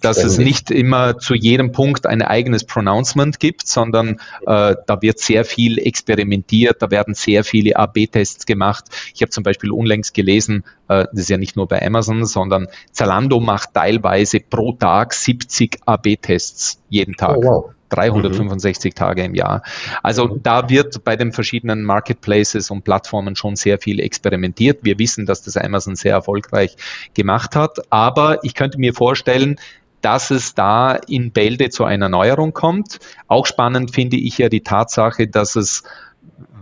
dass 0.00 0.20
Ständig. 0.20 0.38
es 0.38 0.38
nicht 0.38 0.70
immer 0.70 1.18
zu 1.18 1.34
jedem 1.34 1.70
Punkt 1.72 2.06
ein 2.06 2.22
eigenes 2.22 2.64
Pronouncement 2.64 3.40
gibt, 3.40 3.66
sondern 3.66 4.20
äh, 4.46 4.74
da 4.86 5.02
wird 5.02 5.18
sehr 5.18 5.44
viel 5.44 5.76
experimentiert, 5.76 6.80
da 6.80 6.90
werden 6.90 7.12
sehr 7.12 7.44
viele 7.44 7.76
AB-Tests 7.76 8.46
gemacht. 8.46 8.86
Ich 9.14 9.20
habe 9.20 9.30
zum 9.30 9.44
Beispiel 9.44 9.70
unlängst 9.70 10.14
gelesen, 10.14 10.64
äh, 10.88 11.04
das 11.12 11.20
ist 11.20 11.28
ja 11.28 11.36
nicht 11.36 11.56
nur 11.56 11.68
bei 11.68 11.84
Amazon, 11.84 12.24
sondern 12.24 12.68
Zalando 12.90 13.38
macht 13.38 13.74
teilweise 13.74 14.40
pro 14.40 14.72
Tag 14.72 15.12
70 15.12 15.80
AB-Tests 15.84 16.80
jeden 16.88 17.14
Tag. 17.14 17.36
Oh, 17.36 17.44
wow. 17.44 17.74
365 17.90 18.92
mhm. 18.92 18.94
Tage 18.94 19.24
im 19.24 19.34
Jahr. 19.34 19.62
Also 20.02 20.38
da 20.42 20.68
wird 20.68 21.04
bei 21.04 21.16
den 21.16 21.32
verschiedenen 21.32 21.84
Marketplaces 21.84 22.70
und 22.70 22.84
Plattformen 22.84 23.36
schon 23.36 23.56
sehr 23.56 23.78
viel 23.78 24.00
experimentiert. 24.00 24.80
Wir 24.82 24.98
wissen, 24.98 25.26
dass 25.26 25.42
das 25.42 25.56
Amazon 25.56 25.96
sehr 25.96 26.12
erfolgreich 26.12 26.76
gemacht 27.14 27.56
hat, 27.56 27.78
aber 27.90 28.44
ich 28.44 28.54
könnte 28.54 28.78
mir 28.78 28.94
vorstellen, 28.94 29.56
dass 30.00 30.30
es 30.30 30.54
da 30.54 30.94
in 30.94 31.32
Bälde 31.32 31.70
zu 31.70 31.84
einer 31.84 32.08
Neuerung 32.08 32.52
kommt. 32.52 32.98
Auch 33.26 33.46
spannend 33.46 33.94
finde 33.94 34.16
ich 34.16 34.38
ja 34.38 34.48
die 34.48 34.62
Tatsache, 34.62 35.26
dass 35.26 35.56
es 35.56 35.82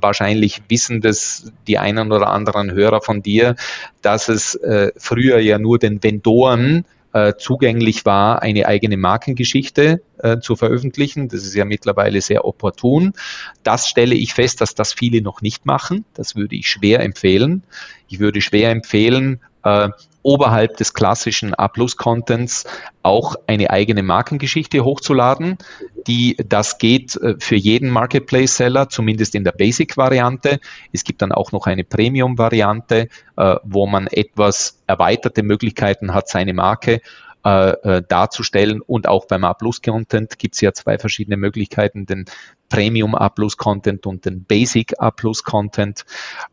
wahrscheinlich 0.00 0.62
wissen 0.68 1.00
das 1.00 1.52
die 1.66 1.78
einen 1.78 2.12
oder 2.12 2.28
anderen 2.28 2.72
Hörer 2.72 3.00
von 3.00 3.22
dir, 3.22 3.56
dass 4.02 4.28
es 4.28 4.54
äh, 4.54 4.92
früher 4.96 5.38
ja 5.38 5.58
nur 5.58 5.78
den 5.78 6.02
Vendoren 6.02 6.84
äh, 7.16 7.38
zugänglich 7.38 8.05
war, 8.05 8.42
eine 8.42 8.66
eigene 8.66 8.98
Markengeschichte 8.98 10.02
äh, 10.18 10.38
zu 10.38 10.55
veröffentlichen. 10.55 11.29
Das 11.29 11.44
ist 11.44 11.55
ja 11.55 11.64
mittlerweile 11.64 12.20
sehr 12.20 12.44
opportun. 12.44 13.14
Das 13.62 13.88
stelle 13.88 14.14
ich 14.14 14.35
fest, 14.35 14.61
dass 14.61 14.74
das 14.74 14.92
viele 14.92 15.22
noch 15.22 15.40
nicht 15.40 15.64
machen. 15.64 16.05
Das 16.12 16.37
würde 16.37 16.57
ich 16.57 16.68
schwer 16.68 17.00
empfehlen. 17.00 17.62
Ich 18.09 18.20
würde 18.20 18.42
schwer 18.42 18.70
empfehlen, 18.70 19.40
äh, 19.66 19.90
oberhalb 20.22 20.76
des 20.76 20.94
klassischen 20.94 21.55
A-Plus-Contents 21.55 22.64
auch 23.02 23.37
eine 23.46 23.70
eigene 23.70 24.02
Markengeschichte 24.02 24.85
hochzuladen. 24.85 25.59
Die, 26.07 26.37
das 26.37 26.79
geht 26.79 27.16
äh, 27.16 27.35
für 27.38 27.57
jeden 27.57 27.90
Marketplace-Seller, 27.90 28.88
zumindest 28.88 29.35
in 29.35 29.44
der 29.44 29.52
Basic-Variante. 29.52 30.61
Es 30.92 31.05
gibt 31.05 31.22
dann 31.22 31.33
auch 31.33 31.52
noch 31.52 31.66
eine 31.66 31.85
Premium-Variante, 31.85 33.09
äh, 33.37 33.57
wo 33.64 33.87
man 33.87 34.07
etwas 34.07 34.83
erweiterte 34.87 35.42
Möglichkeiten 35.42 36.14
hat, 36.14 36.29
seine 36.29 36.55
Marke 36.55 37.00
äh, 37.44 38.02
darzustellen. 38.09 38.81
Und 38.81 39.07
auch 39.07 39.26
beim 39.26 39.44
A-Plus-Content 39.44 40.38
gibt 40.38 40.57
es 40.57 40.61
ja 40.61 40.72
zwei 40.72 40.98
verschiedene 40.98 41.37
Möglichkeiten, 41.37 42.07
den 42.07 42.24
Premium 42.68 43.14
A-Plus-Content 43.14 44.07
und 44.07 44.24
den 44.24 44.44
Basic 44.44 44.94
A-Plus-Content. 44.98 46.05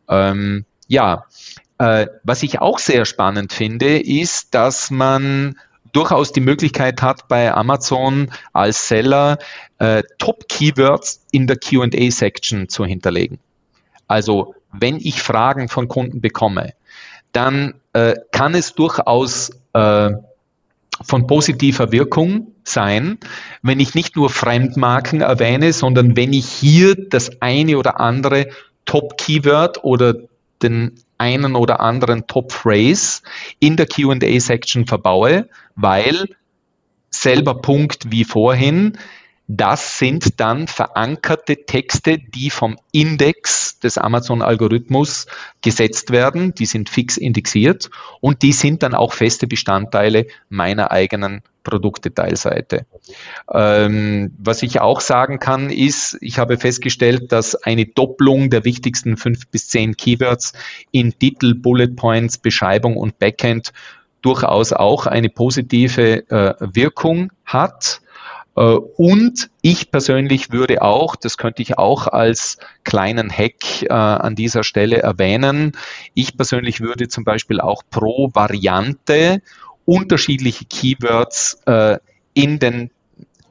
Ähm, 0.07 0.65
ja, 0.87 1.25
äh, 1.83 2.07
was 2.23 2.43
ich 2.43 2.61
auch 2.61 2.79
sehr 2.79 3.03
spannend 3.03 3.51
finde, 3.51 3.99
ist, 3.99 4.55
dass 4.55 4.89
man 4.89 5.59
durchaus 5.91 6.31
die 6.31 6.39
Möglichkeit 6.39 7.01
hat, 7.01 7.27
bei 7.27 7.53
Amazon 7.53 8.31
als 8.53 8.87
Seller 8.87 9.37
äh, 9.79 10.01
Top-Keywords 10.17 11.25
in 11.31 11.45
der 11.45 11.57
QA-Section 11.57 12.69
zu 12.69 12.85
hinterlegen. 12.85 13.39
Also 14.07 14.55
wenn 14.71 14.95
ich 14.95 15.21
Fragen 15.21 15.67
von 15.67 15.89
Kunden 15.89 16.21
bekomme, 16.21 16.73
dann 17.33 17.73
äh, 17.91 18.15
kann 18.31 18.55
es 18.55 18.75
durchaus 18.75 19.51
äh, 19.73 20.11
von 21.01 21.27
positiver 21.27 21.91
Wirkung 21.91 22.53
sein, 22.63 23.17
wenn 23.61 23.81
ich 23.81 23.93
nicht 23.93 24.15
nur 24.15 24.29
Fremdmarken 24.29 25.19
erwähne, 25.19 25.73
sondern 25.73 26.15
wenn 26.15 26.31
ich 26.31 26.47
hier 26.47 26.95
das 26.95 27.41
eine 27.41 27.77
oder 27.77 27.99
andere 27.99 28.47
Top-Keyword 28.85 29.83
oder 29.83 30.15
den 30.63 30.93
einen 31.17 31.55
oder 31.55 31.79
anderen 31.79 32.27
Top-Phrase 32.27 33.21
in 33.59 33.77
der 33.77 33.85
QA-Section 33.85 34.87
verbaue, 34.87 35.49
weil 35.75 36.25
selber 37.09 37.61
Punkt 37.61 38.11
wie 38.11 38.23
vorhin, 38.23 38.97
das 39.47 39.99
sind 39.99 40.39
dann 40.39 40.67
verankerte 40.67 41.65
Texte, 41.65 42.17
die 42.17 42.49
vom 42.49 42.77
Index 42.91 43.77
des 43.79 43.97
Amazon-Algorithmus 43.97 45.27
gesetzt 45.61 46.11
werden. 46.11 46.55
Die 46.55 46.65
sind 46.65 46.89
fix 46.89 47.17
indexiert 47.17 47.89
und 48.21 48.41
die 48.41 48.53
sind 48.53 48.83
dann 48.83 48.95
auch 48.95 49.13
feste 49.13 49.45
Bestandteile 49.45 50.27
meiner 50.49 50.91
eigenen 50.91 51.41
Produktdetailseite. 51.63 52.85
Ähm, 53.51 54.33
was 54.37 54.63
ich 54.63 54.81
auch 54.81 55.01
sagen 55.01 55.39
kann, 55.39 55.69
ist, 55.69 56.17
ich 56.21 56.39
habe 56.39 56.57
festgestellt, 56.57 57.31
dass 57.31 57.55
eine 57.55 57.85
Doppelung 57.85 58.49
der 58.49 58.65
wichtigsten 58.65 59.17
fünf 59.17 59.47
bis 59.47 59.67
zehn 59.67 59.97
Keywords 59.97 60.53
in 60.91 61.17
Titel, 61.17 61.55
Bullet 61.55 61.95
Points, 61.95 62.37
Beschreibung 62.37 62.97
und 62.97 63.19
Backend 63.19 63.73
durchaus 64.21 64.73
auch 64.73 65.05
eine 65.05 65.29
positive 65.29 66.29
äh, 66.29 66.55
Wirkung 66.59 67.31
hat. 67.45 68.01
Äh, 68.55 68.61
und 68.61 69.49
ich 69.61 69.91
persönlich 69.91 70.51
würde 70.51 70.81
auch, 70.81 71.15
das 71.15 71.37
könnte 71.37 71.61
ich 71.61 71.77
auch 71.77 72.07
als 72.07 72.57
kleinen 72.83 73.31
Hack 73.31 73.83
äh, 73.83 73.87
an 73.89 74.35
dieser 74.35 74.63
Stelle 74.63 74.97
erwähnen, 74.97 75.73
ich 76.13 76.37
persönlich 76.37 76.81
würde 76.81 77.07
zum 77.07 77.23
Beispiel 77.23 77.59
auch 77.59 77.83
pro 77.89 78.29
Variante 78.33 79.41
unterschiedliche 79.85 80.65
Keywords 80.65 81.61
äh, 81.65 81.97
in 82.33 82.59
den 82.59 82.91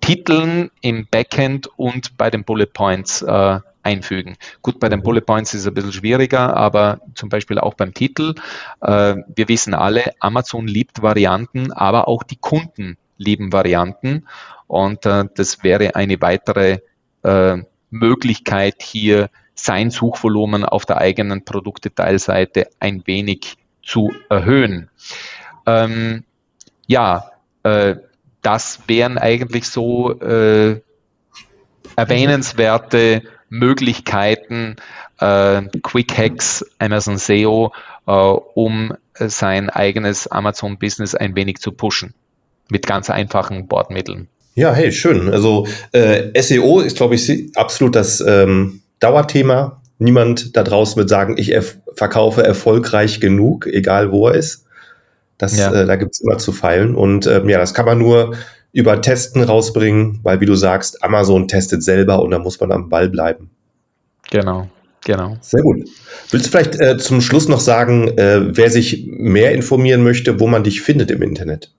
Titeln 0.00 0.70
im 0.80 1.06
Backend 1.10 1.68
und 1.76 2.16
bei 2.16 2.30
den 2.30 2.44
Bullet 2.44 2.66
Points 2.66 3.22
äh, 3.22 3.60
einfügen. 3.82 4.36
Gut, 4.62 4.80
bei 4.80 4.88
den 4.88 5.00
mhm. 5.00 5.04
Bullet 5.04 5.20
Points 5.22 5.54
ist 5.54 5.62
es 5.62 5.66
ein 5.66 5.74
bisschen 5.74 5.92
schwieriger, 5.92 6.56
aber 6.56 7.00
zum 7.14 7.28
Beispiel 7.28 7.58
auch 7.58 7.74
beim 7.74 7.94
Titel. 7.94 8.34
Äh, 8.80 9.16
wir 9.34 9.48
wissen 9.48 9.74
alle, 9.74 10.12
Amazon 10.20 10.66
liebt 10.66 11.02
Varianten, 11.02 11.72
aber 11.72 12.08
auch 12.08 12.22
die 12.22 12.36
Kunden 12.36 12.96
lieben 13.16 13.52
Varianten. 13.52 14.26
Und 14.66 15.06
äh, 15.06 15.24
das 15.34 15.62
wäre 15.62 15.94
eine 15.94 16.20
weitere 16.20 16.78
äh, 17.22 17.58
Möglichkeit, 17.90 18.82
hier 18.82 19.30
sein 19.54 19.90
Suchvolumen 19.90 20.64
auf 20.64 20.86
der 20.86 20.98
eigenen 20.98 21.44
Produktdetailseite 21.44 22.68
ein 22.80 23.06
wenig 23.06 23.56
zu 23.82 24.12
erhöhen. 24.30 24.88
Ähm, 25.66 26.24
ja, 26.86 27.30
äh, 27.62 27.96
das 28.42 28.80
wären 28.86 29.18
eigentlich 29.18 29.68
so 29.68 30.18
äh, 30.20 30.80
erwähnenswerte 31.96 33.22
Möglichkeiten, 33.48 34.76
äh, 35.20 35.62
Quick 35.82 36.16
Hacks, 36.16 36.64
Amazon 36.78 37.18
SEO, 37.18 37.72
äh, 38.06 38.12
um 38.12 38.94
sein 39.14 39.70
eigenes 39.70 40.26
Amazon-Business 40.26 41.14
ein 41.14 41.36
wenig 41.36 41.58
zu 41.58 41.72
pushen. 41.72 42.14
Mit 42.70 42.86
ganz 42.86 43.10
einfachen 43.10 43.68
Bordmitteln. 43.68 44.28
Ja, 44.54 44.72
hey, 44.72 44.92
schön. 44.92 45.30
Also 45.30 45.66
äh, 45.92 46.40
SEO 46.40 46.80
ist, 46.80 46.96
glaube 46.96 47.14
ich, 47.14 47.56
absolut 47.56 47.96
das 47.96 48.20
ähm, 48.20 48.82
Dauerthema. 49.00 49.80
Niemand 49.98 50.56
da 50.56 50.62
draußen 50.62 50.96
wird 50.96 51.08
sagen, 51.08 51.36
ich 51.38 51.52
erf 51.52 51.78
verkaufe 51.94 52.42
erfolgreich 52.42 53.20
genug, 53.20 53.66
egal 53.66 54.10
wo 54.12 54.28
er 54.28 54.34
ist. 54.34 54.64
Das, 55.38 55.56
ja. 55.58 55.72
äh, 55.72 55.86
da 55.86 55.96
gibt 55.96 56.12
es 56.12 56.20
immer 56.20 56.38
zu 56.38 56.52
feilen. 56.52 56.94
Und 56.94 57.26
ähm, 57.26 57.48
ja, 57.48 57.58
das 57.58 57.74
kann 57.74 57.86
man 57.86 57.98
nur 57.98 58.34
über 58.72 59.00
Testen 59.00 59.42
rausbringen, 59.42 60.20
weil 60.22 60.40
wie 60.40 60.46
du 60.46 60.54
sagst, 60.54 61.02
Amazon 61.02 61.48
testet 61.48 61.82
selber 61.82 62.22
und 62.22 62.30
da 62.30 62.38
muss 62.38 62.58
man 62.60 62.72
am 62.72 62.88
Ball 62.88 63.08
bleiben. 63.08 63.50
Genau, 64.30 64.68
genau. 65.04 65.36
Sehr 65.40 65.62
gut. 65.62 65.88
Willst 66.30 66.46
du 66.46 66.50
vielleicht 66.50 66.80
äh, 66.80 66.96
zum 66.96 67.20
Schluss 67.20 67.48
noch 67.48 67.60
sagen, 67.60 68.08
äh, 68.16 68.56
wer 68.56 68.70
sich 68.70 69.06
mehr 69.06 69.52
informieren 69.52 70.02
möchte, 70.02 70.40
wo 70.40 70.46
man 70.46 70.64
dich 70.64 70.80
findet 70.80 71.10
im 71.10 71.22
Internet? 71.22 71.72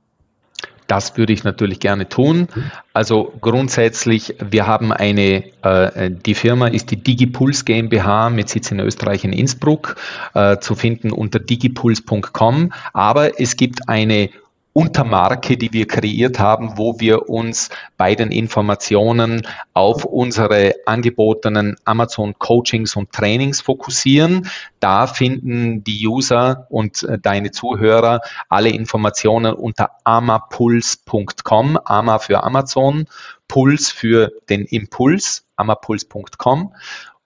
Das 0.88 1.17
würde 1.17 1.34
ich 1.34 1.43
natürlich 1.43 1.79
gerne 1.79 2.09
tun. 2.09 2.47
Also 2.93 3.34
grundsätzlich, 3.41 4.36
wir 4.39 4.67
haben 4.67 4.91
eine, 4.91 5.43
äh, 5.63 6.11
die 6.11 6.36
Firma 6.36 6.67
ist 6.67 6.91
die 6.91 6.97
Digipuls 6.97 7.65
GmbH 7.65 8.29
mit 8.29 8.49
Sitz 8.49 8.71
in 8.71 8.79
Österreich 8.79 9.23
in 9.23 9.34
Innsbruck, 9.34 9.95
äh, 10.34 10.57
zu 10.59 10.75
finden 10.75 11.11
unter 11.11 11.39
digipuls.com. 11.39 12.73
Aber 12.93 13.39
es 13.39 13.57
gibt 13.57 13.89
eine 13.89 14.29
Untermarke, 14.74 15.55
die 15.55 15.71
wir 15.71 15.88
kreiert 15.88 16.39
haben, 16.39 16.78
wo 16.78 16.99
wir 16.99 17.30
uns 17.30 17.69
bei 17.95 18.15
den 18.15 18.32
Informationen 18.32 19.47
auf 19.74 20.03
unsere 20.03 20.74
angebotenen 20.88 21.76
Amazon 21.86 22.34
Coachings 22.39 22.95
und 22.95 23.11
Trainings 23.11 23.61
fokussieren. 23.61 24.49
Da 24.80 25.05
finden 25.05 25.84
die 25.84 26.07
User 26.07 26.65
und 26.69 27.03
äh, 27.03 27.19
deine 27.19 27.51
Zuhörer 27.51 28.21
alle 28.49 28.69
Informationen 28.69 29.53
unter 29.53 29.91
amapuls.com, 30.03 31.78
ama 31.86 32.17
für 32.17 32.43
Amazon, 32.43 33.05
Puls 33.47 33.91
für 33.91 34.32
den 34.49 34.65
Impuls, 34.65 35.45
amapuls.com. 35.55 36.74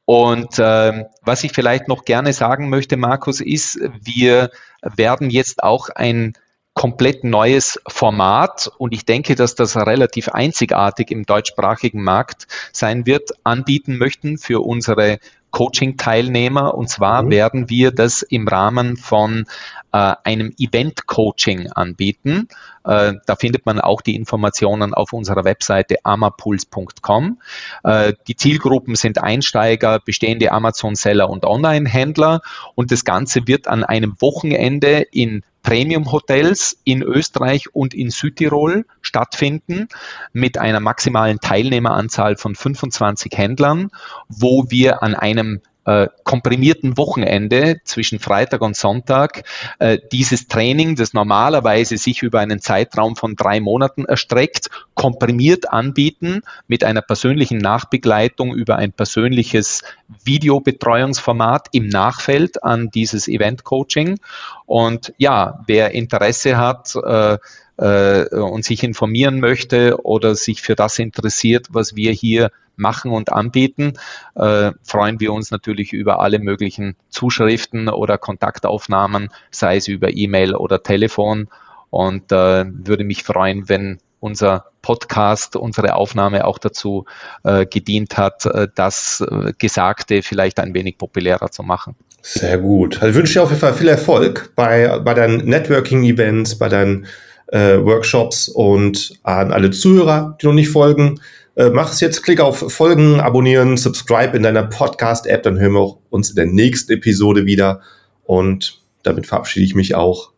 Und 0.03 0.59
äh, 0.59 1.05
was 1.21 1.43
ich 1.43 1.51
vielleicht 1.53 1.87
noch 1.87 2.05
gerne 2.05 2.33
sagen 2.33 2.69
möchte, 2.69 2.97
Markus, 2.97 3.41
ist, 3.41 3.79
wir 4.01 4.51
werden 4.81 5.29
jetzt 5.29 5.63
auch 5.63 5.89
ein 5.89 6.33
komplett 6.77 7.23
neues 7.23 7.81
Format 7.87 8.71
und 8.77 8.93
ich 8.93 9.03
denke, 9.03 9.33
dass 9.33 9.55
das 9.55 9.75
relativ 9.75 10.29
einzigartig 10.29 11.09
im 11.09 11.25
deutschsprachigen 11.25 12.03
Markt 12.03 12.45
sein 12.71 13.07
wird, 13.07 13.31
anbieten 13.43 13.97
möchten 13.97 14.37
für 14.37 14.63
unsere 14.63 15.17
Coaching-Teilnehmer. 15.49 16.75
Und 16.75 16.87
zwar 16.87 17.23
mhm. 17.23 17.31
werden 17.31 17.69
wir 17.71 17.89
das 17.89 18.21
im 18.21 18.47
Rahmen 18.47 18.95
von 18.95 19.45
äh, 19.91 20.13
einem 20.23 20.53
Event-Coaching 20.55 21.71
anbieten. 21.71 22.47
Äh, 22.83 23.13
da 23.25 23.35
findet 23.35 23.65
man 23.65 23.79
auch 23.81 24.01
die 24.01 24.15
Informationen 24.15 24.93
auf 24.93 25.13
unserer 25.13 25.45
Webseite 25.45 25.95
amapuls.com. 26.03 27.41
Äh, 27.85 28.13
die 28.27 28.35
Zielgruppen 28.35 28.93
sind 28.93 29.17
Einsteiger, 29.17 29.99
bestehende 29.99 30.51
Amazon-Seller 30.51 31.27
und 31.27 31.43
Online-Händler. 31.43 32.41
Und 32.75 32.91
das 32.91 33.03
Ganze 33.03 33.47
wird 33.47 33.67
an 33.67 33.83
einem 33.83 34.15
Wochenende 34.19 35.07
in 35.09 35.41
Premium-Hotels 35.67 36.79
in 36.85 37.03
Österreich 37.03 37.75
und 37.75 37.93
in 37.93 38.09
Südtirol 38.09 38.85
stattfinden 39.01 39.89
mit 40.31 40.57
einer 40.57 40.79
maximalen 40.79 41.39
Teilnehmeranzahl 41.41 42.37
von 42.37 42.55
25 42.55 43.33
Händlern, 43.35 43.89
wo 44.29 44.67
wir 44.69 45.03
an 45.03 45.13
einem 45.13 45.59
äh, 45.87 46.09
komprimierten 46.25 46.97
Wochenende 46.97 47.79
zwischen 47.85 48.19
Freitag 48.19 48.61
und 48.61 48.75
Sonntag 48.75 49.43
äh, 49.79 49.97
dieses 50.11 50.49
Training, 50.49 50.97
das 50.97 51.13
normalerweise 51.13 51.97
sich 51.97 52.21
über 52.21 52.41
einen 52.41 52.59
Zeitraum 52.59 53.15
von 53.15 53.37
drei 53.37 53.61
Monaten 53.61 54.03
erstreckt, 54.03 54.69
komprimiert 54.95 55.71
anbieten 55.71 56.41
mit 56.67 56.83
einer 56.83 57.01
persönlichen 57.01 57.57
Nachbegleitung 57.57 58.53
über 58.53 58.75
ein 58.75 58.91
persönliches 58.91 59.83
Videobetreuungsformat 60.25 61.69
im 61.71 61.87
Nachfeld 61.87 62.63
an 62.65 62.89
dieses 62.89 63.29
Event-Coaching. 63.29 64.19
Und 64.65 65.13
ja, 65.17 65.63
wer 65.67 65.91
Interesse 65.91 66.57
hat, 66.57 66.95
äh, 66.95 67.37
äh, 67.77 68.25
und 68.35 68.65
sich 68.65 68.83
informieren 68.83 69.39
möchte 69.39 70.03
oder 70.03 70.35
sich 70.35 70.61
für 70.61 70.75
das 70.75 70.99
interessiert, 70.99 71.67
was 71.69 71.95
wir 71.95 72.11
hier 72.11 72.51
machen 72.75 73.11
und 73.11 73.33
anbieten, 73.33 73.93
äh, 74.35 74.71
freuen 74.83 75.19
wir 75.19 75.33
uns 75.33 75.51
natürlich 75.51 75.93
über 75.93 76.19
alle 76.19 76.39
möglichen 76.39 76.95
Zuschriften 77.09 77.89
oder 77.89 78.17
Kontaktaufnahmen, 78.17 79.29
sei 79.51 79.77
es 79.77 79.87
über 79.87 80.15
E-Mail 80.15 80.55
oder 80.55 80.83
Telefon. 80.83 81.47
Und 81.89 82.31
äh, 82.31 82.65
würde 82.67 83.03
mich 83.03 83.23
freuen, 83.23 83.69
wenn 83.69 83.99
unser 84.19 84.65
Podcast, 84.81 85.55
unsere 85.55 85.95
Aufnahme 85.95 86.45
auch 86.45 86.57
dazu 86.57 87.05
äh, 87.43 87.65
gedient 87.65 88.17
hat, 88.17 88.45
äh, 88.45 88.67
das 88.73 89.21
äh, 89.21 89.53
Gesagte 89.57 90.21
vielleicht 90.21 90.59
ein 90.59 90.73
wenig 90.73 90.97
populärer 90.97 91.51
zu 91.51 91.63
machen. 91.63 91.95
Sehr 92.21 92.57
gut. 92.57 92.95
Also 92.95 93.09
ich 93.09 93.15
wünsche 93.15 93.33
dir 93.33 93.43
auf 93.43 93.49
jeden 93.49 93.61
Fall 93.61 93.73
viel 93.73 93.87
Erfolg 93.87 94.51
bei, 94.55 94.99
bei 94.99 95.13
deinen 95.13 95.45
Networking-Events, 95.45 96.57
bei 96.57 96.67
deinen 96.67 97.07
äh, 97.47 97.77
Workshops 97.83 98.49
und 98.49 99.13
an 99.23 99.51
alle 99.51 99.71
Zuhörer, 99.71 100.37
die 100.41 100.47
noch 100.47 100.53
nicht 100.53 100.69
folgen. 100.69 101.19
Äh, 101.55 101.69
mach 101.71 101.91
es 101.91 101.99
jetzt, 102.01 102.23
klick 102.23 102.39
auf 102.39 102.71
Folgen, 102.71 103.19
abonnieren, 103.19 103.77
subscribe 103.77 104.37
in 104.37 104.43
deiner 104.43 104.63
Podcast-App, 104.63 105.43
dann 105.43 105.59
hören 105.59 105.73
wir 105.73 105.97
uns 106.09 106.29
in 106.29 106.35
der 106.35 106.45
nächsten 106.45 106.93
Episode 106.93 107.45
wieder. 107.45 107.81
Und 108.25 108.79
damit 109.03 109.25
verabschiede 109.25 109.65
ich 109.65 109.73
mich 109.73 109.95
auch. 109.95 110.31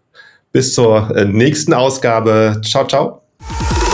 Bis 0.51 0.73
zur 0.73 1.15
äh, 1.15 1.25
nächsten 1.25 1.73
Ausgabe. 1.73 2.61
Ciao, 2.63 2.87
ciao. 2.87 3.88